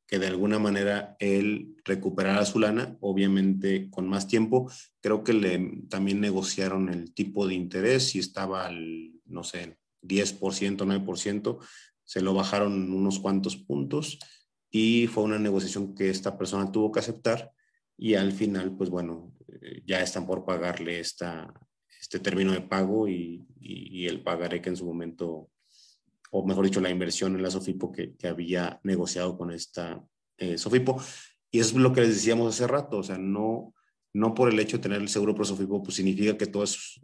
[0.07, 4.71] que de alguna manera él recuperara su lana, obviamente con más tiempo.
[5.01, 10.77] Creo que le también negociaron el tipo de interés, si estaba al, no sé, 10%,
[10.77, 11.59] 9%,
[12.03, 14.19] se lo bajaron unos cuantos puntos
[14.69, 17.51] y fue una negociación que esta persona tuvo que aceptar
[17.97, 21.53] y al final, pues bueno, eh, ya están por pagarle esta,
[21.99, 23.45] este término de pago y,
[24.05, 25.49] el pagaré que en su momento,
[26.31, 30.03] o mejor dicho, la inversión en la Sofipo que, había negociado con esta
[30.37, 31.01] eh, Sofipo.
[31.49, 33.73] Y es lo que les decíamos hace rato, o sea, no,
[34.11, 36.99] no por el hecho de tener el seguro pro Sofipo, pues significa que todo es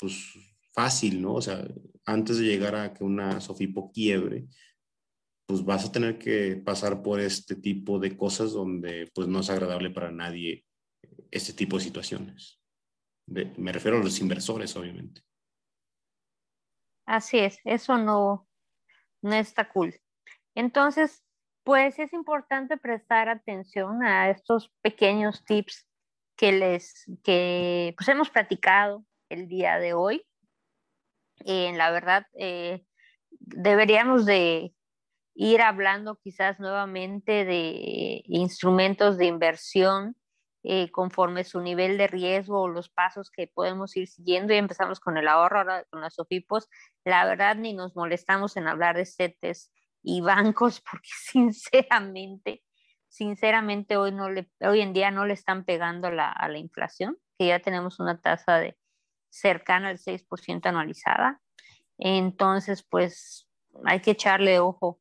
[0.00, 0.34] pues,
[0.72, 1.34] fácil, ¿no?
[1.34, 1.66] O sea,
[2.04, 4.46] antes de llegar a que una Sofipo quiebre,
[5.46, 9.50] pues vas a tener que pasar por este tipo de cosas donde pues no es
[9.50, 10.64] agradable para nadie
[11.30, 12.60] este tipo de situaciones.
[13.26, 15.22] me refiero a los inversores, obviamente.
[17.06, 18.48] Así es, eso no,
[19.22, 19.94] no está cool.
[20.54, 21.24] Entonces,
[21.64, 25.88] pues es importante prestar atención a estos pequeños tips
[26.36, 30.24] que les que pues hemos platicado el día de hoy
[31.44, 32.84] eh, la verdad, eh,
[33.30, 34.74] deberíamos de
[35.34, 40.16] ir hablando quizás nuevamente de instrumentos de inversión
[40.62, 45.00] eh, conforme su nivel de riesgo o los pasos que podemos ir siguiendo y empezamos
[45.00, 46.68] con el ahorro, ahora con los SOFIPOS.
[47.04, 49.72] La verdad, ni nos molestamos en hablar de CETES
[50.02, 52.62] y bancos porque sinceramente
[53.10, 54.28] sinceramente hoy, no
[54.60, 58.58] hoy en día no le están pegando a la inflación, que ya tenemos una tasa
[58.58, 58.78] de
[59.30, 61.40] cercana al 6% anualizada.
[61.98, 63.48] Entonces, pues
[63.84, 65.00] hay que echarle ojo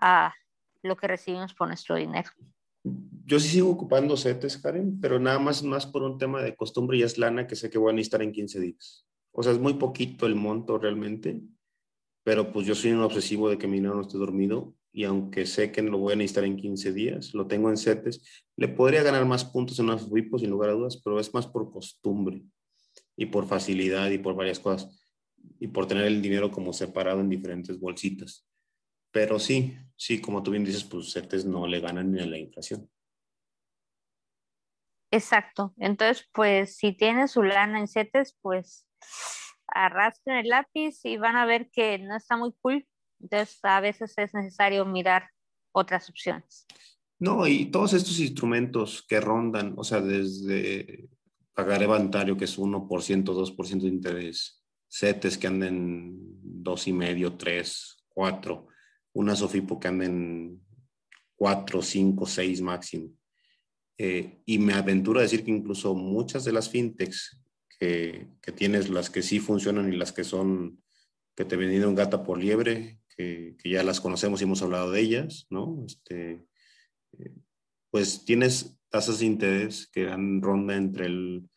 [0.00, 0.34] a
[0.82, 2.30] lo que recibimos por nuestro dinero.
[3.24, 6.98] Yo sí sigo ocupando CETES, Karen, pero nada más, más por un tema de costumbre
[6.98, 9.06] y es lana que sé que voy a necesitar en 15 días.
[9.30, 11.40] O sea, es muy poquito el monto realmente,
[12.24, 15.46] pero pues yo soy un obsesivo de que mi dinero no esté dormido y aunque
[15.46, 19.02] sé que lo voy a necesitar en 15 días, lo tengo en CETES, le podría
[19.04, 22.44] ganar más puntos en unos WIPOS sin lugar a dudas, pero es más por costumbre
[23.16, 24.98] y por facilidad y por varias cosas
[25.58, 28.46] y por tener el dinero como separado en diferentes bolsitas.
[29.12, 32.38] Pero sí, sí, como tú bien dices, pues CETES no le ganan ni a la
[32.38, 32.88] inflación.
[35.10, 35.74] Exacto.
[35.76, 38.86] Entonces, pues si tienen su lana en CETES, pues
[39.66, 42.86] arrastren el lápiz y van a ver que no está muy cool.
[43.20, 45.28] Entonces, a veces es necesario mirar
[45.72, 46.66] otras opciones.
[47.18, 51.08] No, y todos estos instrumentos que rondan, o sea, desde
[51.54, 58.66] pagar bancario, que es 1%, 2% de interés, CETES que anden 2,5, 3, 4,
[59.14, 60.62] una SOFIPO que anden
[61.36, 63.10] 4, 5, 6 máximo.
[63.98, 67.38] Eh, y me aventuro a decir que incluso muchas de las fintechs
[67.78, 70.82] que, que, tienes, las que sí funcionan y las que son,
[71.36, 75.00] que te vendieron gata por liebre, que, que ya las conocemos y hemos hablado de
[75.00, 75.84] ellas, ¿no?
[75.86, 76.46] Este,
[77.18, 77.34] eh,
[77.90, 81.48] pues tienes tasas de interés que dan ronda entre el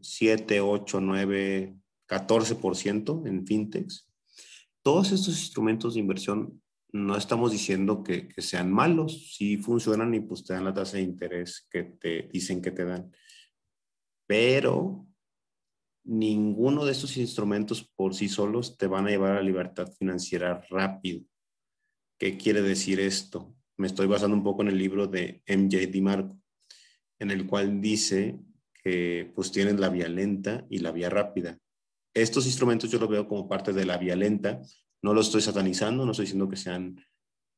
[0.00, 1.74] 7, 8, 9,
[2.06, 4.06] 14% en fintechs.
[4.82, 6.62] Todos estos instrumentos de inversión
[6.92, 10.98] no estamos diciendo que, que, sean malos, sí funcionan y pues te dan la tasa
[10.98, 13.10] de interés que te dicen que te dan.
[14.26, 15.06] Pero
[16.04, 20.62] ninguno de estos instrumentos por sí solos te van a llevar a la libertad financiera
[20.68, 21.24] rápido.
[22.18, 23.56] ¿Qué quiere decir esto?
[23.78, 26.41] Me estoy basando un poco en el libro de MJ DiMarco,
[27.22, 28.36] en el cual dice
[28.82, 31.56] que pues tienen la vía lenta y la vía rápida.
[32.12, 34.60] Estos instrumentos yo los veo como parte de la vía lenta
[35.02, 36.96] no los estoy satanizando, no estoy diciendo que sean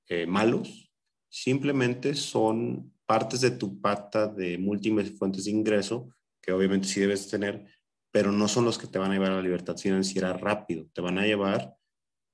[0.08, 0.92] eh, malos,
[1.28, 6.10] simplemente son partes de tu pata de múltiples fuentes de ingreso
[6.42, 7.64] que obviamente sí debes tener,
[8.10, 10.86] pero no son los que te van a llevar a la libertad financiera rápido.
[10.92, 11.74] Te van a llevar,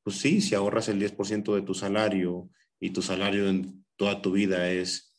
[0.02, 2.50] pues sí, si ahorras el 10% de tu salario
[2.80, 5.09] y tu salario en toda tu vida es,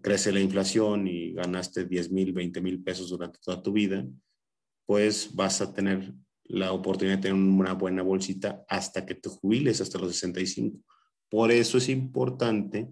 [0.00, 4.06] crece la inflación y ganaste 10 mil, 20 mil pesos durante toda tu vida,
[4.86, 6.12] pues vas a tener
[6.44, 10.78] la oportunidad de tener una buena bolsita hasta que te jubiles, hasta los 65.
[11.30, 12.88] Por eso es importante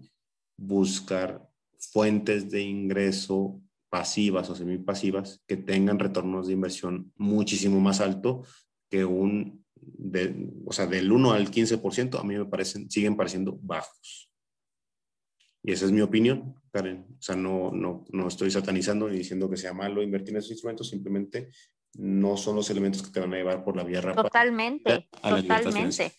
[0.57, 8.43] buscar fuentes de ingreso pasivas o semipasivas que tengan retornos de inversión muchísimo más alto
[8.89, 13.57] que un, de, o sea, del 1 al 15%, a mí me parecen, siguen pareciendo
[13.61, 14.31] bajos.
[15.61, 17.05] Y esa es mi opinión, Karen.
[17.19, 20.51] O sea, no, no, no estoy satanizando ni diciendo que sea malo invertir en esos
[20.51, 21.49] instrumentos, simplemente
[21.93, 24.23] no son los elementos que te van a llevar por la vía rápida.
[24.23, 26.11] Totalmente, totalmente,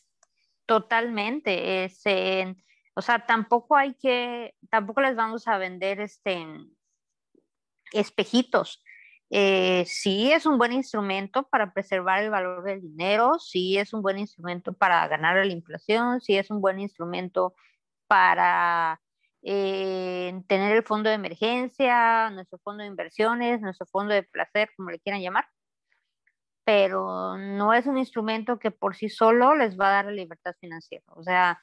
[0.64, 1.84] totalmente.
[1.84, 2.54] Este,
[2.94, 6.46] o sea, tampoco hay que, tampoco les vamos a vender este,
[7.92, 8.84] espejitos.
[9.30, 14.02] Eh, sí es un buen instrumento para preservar el valor del dinero, sí es un
[14.02, 17.54] buen instrumento para ganar la inflación, sí es un buen instrumento
[18.06, 19.00] para
[19.44, 24.90] eh, tener el fondo de emergencia, nuestro fondo de inversiones, nuestro fondo de placer, como
[24.90, 25.46] le quieran llamar
[26.64, 30.54] pero no es un instrumento que por sí solo les va a dar la libertad
[30.58, 31.04] financiera.
[31.08, 31.62] O sea,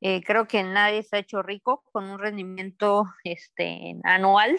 [0.00, 4.56] eh, creo que nadie se ha hecho rico con un rendimiento este, anual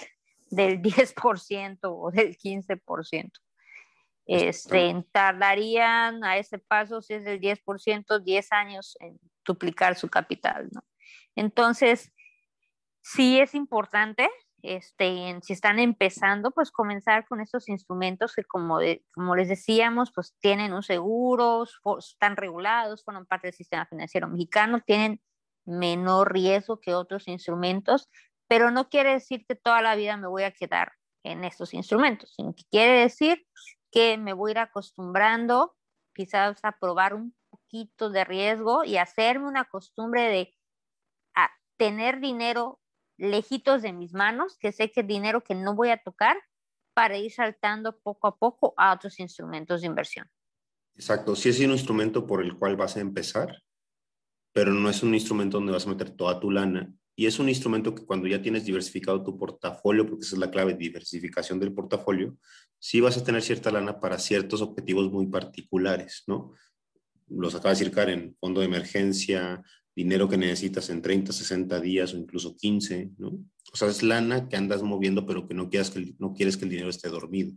[0.50, 3.32] del 10% o del 15%.
[4.30, 10.68] Este, tardarían a ese paso, si es del 10%, 10 años en duplicar su capital,
[10.74, 10.84] ¿no?
[11.34, 12.12] Entonces,
[13.14, 14.30] sí es importante
[14.64, 18.80] este, si están empezando, pues comenzar con estos instrumentos que como,
[19.14, 21.66] como les decíamos, pues tienen un seguro,
[21.98, 25.22] están regulados, forman parte del sistema financiero mexicano, tienen
[25.66, 28.10] menor riesgo que otros instrumentos,
[28.48, 30.94] pero no quiere decir que toda la vida me voy a quedar
[31.24, 33.46] en estos instrumentos, sino que quiere decir
[33.92, 35.76] que me voy a ir acostumbrando
[36.14, 40.56] quizás a probar un poquito de riesgo y hacerme una costumbre de
[41.36, 42.80] a tener dinero
[43.18, 46.38] lejitos de mis manos, que sé que es dinero que no voy a tocar
[46.94, 50.28] para ir saltando poco a poco a otros instrumentos de inversión.
[50.96, 53.62] Exacto, sí es un instrumento por el cual vas a empezar,
[54.52, 56.92] pero no es un instrumento donde vas a meter toda tu lana.
[57.16, 60.52] Y es un instrumento que cuando ya tienes diversificado tu portafolio, porque esa es la
[60.52, 62.38] clave, diversificación del portafolio,
[62.80, 66.54] sí vas a tener cierta lana para ciertos objetivos muy particulares, ¿no?
[67.28, 69.64] Los acaba de decir Karen, fondo de emergencia,
[69.98, 73.30] dinero que necesitas en 30, 60 días o incluso 15, ¿no?
[73.74, 76.66] O sea, es lana que andas moviendo, pero que no quieres que, no quieres que
[76.66, 77.52] el dinero esté dormido.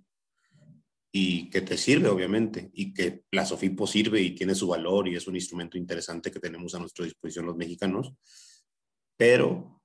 [1.12, 5.16] Y que te sirve, obviamente, y que la Sofipo sirve y tiene su valor y
[5.16, 8.14] es un instrumento interesante que tenemos a nuestra disposición los mexicanos,
[9.18, 9.82] pero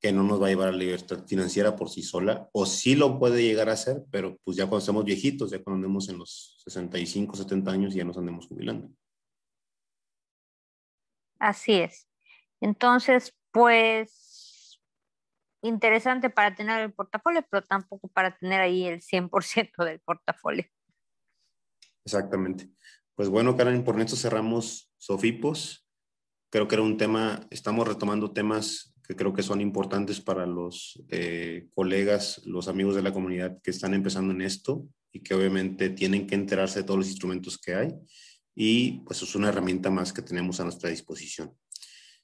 [0.00, 2.96] que no nos va a llevar a la libertad financiera por sí sola, o sí
[2.96, 6.18] lo puede llegar a hacer, pero pues ya cuando estemos viejitos, ya cuando andemos en
[6.18, 8.90] los 65, 70 años, ya nos andemos jubilando.
[11.42, 12.08] Así es.
[12.60, 14.80] Entonces, pues,
[15.60, 20.64] interesante para tener el portafolio, pero tampoco para tener ahí el 100% del portafolio.
[22.04, 22.68] Exactamente.
[23.16, 25.84] Pues bueno, Karen, por esto cerramos Sofipos.
[26.48, 31.02] Creo que era un tema, estamos retomando temas que creo que son importantes para los
[31.08, 35.90] eh, colegas, los amigos de la comunidad que están empezando en esto y que obviamente
[35.90, 37.92] tienen que enterarse de todos los instrumentos que hay
[38.54, 41.56] y pues es una herramienta más que tenemos a nuestra disposición.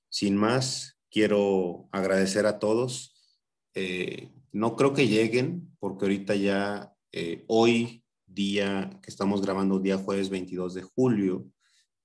[0.09, 3.15] Sin más, quiero agradecer a todos.
[3.75, 9.99] Eh, no creo que lleguen porque ahorita ya eh, hoy día que estamos grabando, día
[9.99, 11.47] jueves 22 de julio,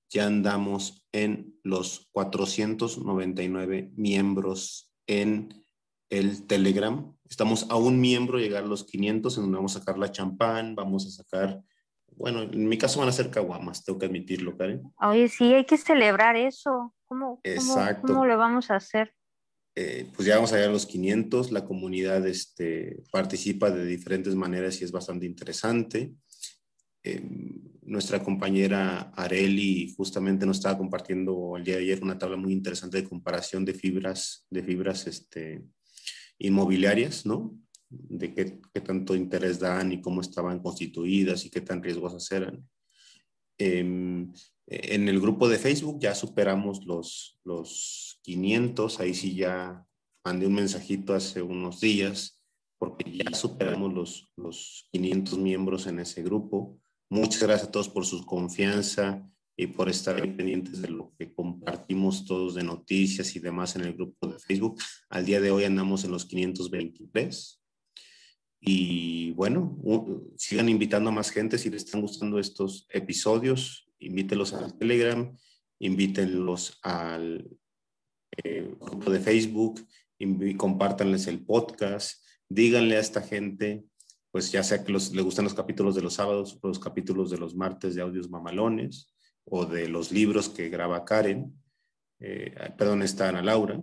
[0.08, 5.64] ya andamos en los 499 miembros en
[6.10, 7.14] el Telegram.
[7.28, 10.74] Estamos a un miembro llegar a los 500, en donde vamos a sacar la champán,
[10.74, 11.62] vamos a sacar
[12.16, 14.82] bueno, en mi caso van a ser caguamas, tengo que admitirlo, Karen.
[15.00, 16.94] Oye, sí, hay que celebrar eso.
[17.06, 18.06] ¿Cómo, Exacto.
[18.06, 19.12] cómo, lo vamos a hacer?
[19.76, 24.34] Eh, pues ya vamos a llegar a los 500, la comunidad este, participa de diferentes
[24.34, 26.14] maneras y es bastante interesante.
[27.02, 32.52] Em, nuestra compañera Areli justamente nos estaba compartiendo el día de ayer una tabla muy
[32.52, 35.62] interesante de comparación de fibras, de fibras este,
[36.38, 37.58] inmobiliarias, ¿no?
[38.08, 42.68] De qué, tanto interés dan y cómo estaban constituidas y qué tan riesgosas eran.
[43.58, 44.32] Em,
[44.66, 49.86] en el grupo de Facebook ya superamos los, los 500, ahí sí ya
[50.24, 52.40] mandé un mensajito hace unos días
[52.78, 56.78] porque ya superamos los, los 500 miembros en ese grupo.
[57.10, 62.24] Muchas gracias a todos por su confianza y por estar pendientes de lo que compartimos
[62.24, 64.80] todos de noticias y demás en el grupo de Facebook.
[65.08, 67.63] Al día de hoy andamos en los 523.
[68.66, 69.78] Y bueno,
[70.38, 75.36] sigan invitando a más gente si les están gustando estos episodios, invítelos al Telegram,
[75.78, 77.46] invítenlos al
[78.42, 79.86] eh, grupo de Facebook,
[80.56, 83.84] compártanles el podcast, díganle a esta gente,
[84.30, 87.36] pues ya sea que les gustan los capítulos de los sábados o los capítulos de
[87.36, 91.52] los martes de audios mamalones o de los libros que graba Karen,
[92.18, 93.82] eh, perdón, está Ana Laura,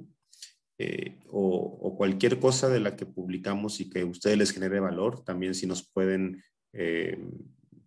[0.83, 5.23] eh, o, cualquier cosa de la que publicamos y que a ustedes les genere valor,
[5.23, 7.19] también si nos pueden eh,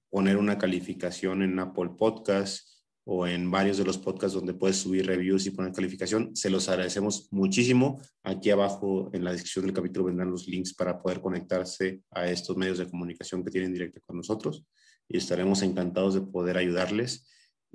[0.08, 2.68] poner una calificación en Apple Podcast
[3.04, 6.68] o en varios de los podcasts donde puedes subir reviews y poner calificación, se los
[6.68, 8.00] agradecemos muchísimo.
[8.22, 12.56] Aquí abajo en la descripción del capítulo vendrán los links para poder conectarse a estos
[12.56, 14.64] medios de comunicación que tienen directo con nosotros
[15.08, 17.26] y estaremos encantados de poder ayudarles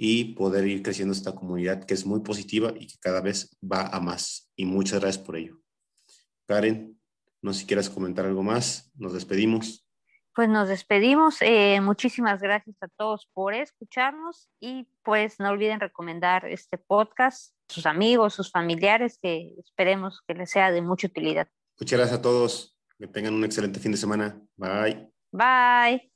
[0.01, 3.85] y poder ir creciendo esta comunidad que es muy positiva y que cada vez va
[3.87, 4.49] a más.
[4.55, 5.59] Y muchas gracias por ello.
[6.47, 6.97] Karen,
[7.41, 9.85] no sé si quieras comentar algo más, nos despedimos.
[10.33, 11.41] Pues nos despedimos.
[11.41, 17.73] Eh, muchísimas gracias a todos por escucharnos y pues no olviden recomendar este podcast a
[17.73, 21.49] sus amigos, sus familiares, que esperemos que les sea de mucha utilidad.
[21.77, 22.73] Muchas gracias a todos.
[22.97, 24.41] Que tengan un excelente fin de semana.
[24.55, 25.11] Bye.
[25.33, 26.09] Bye.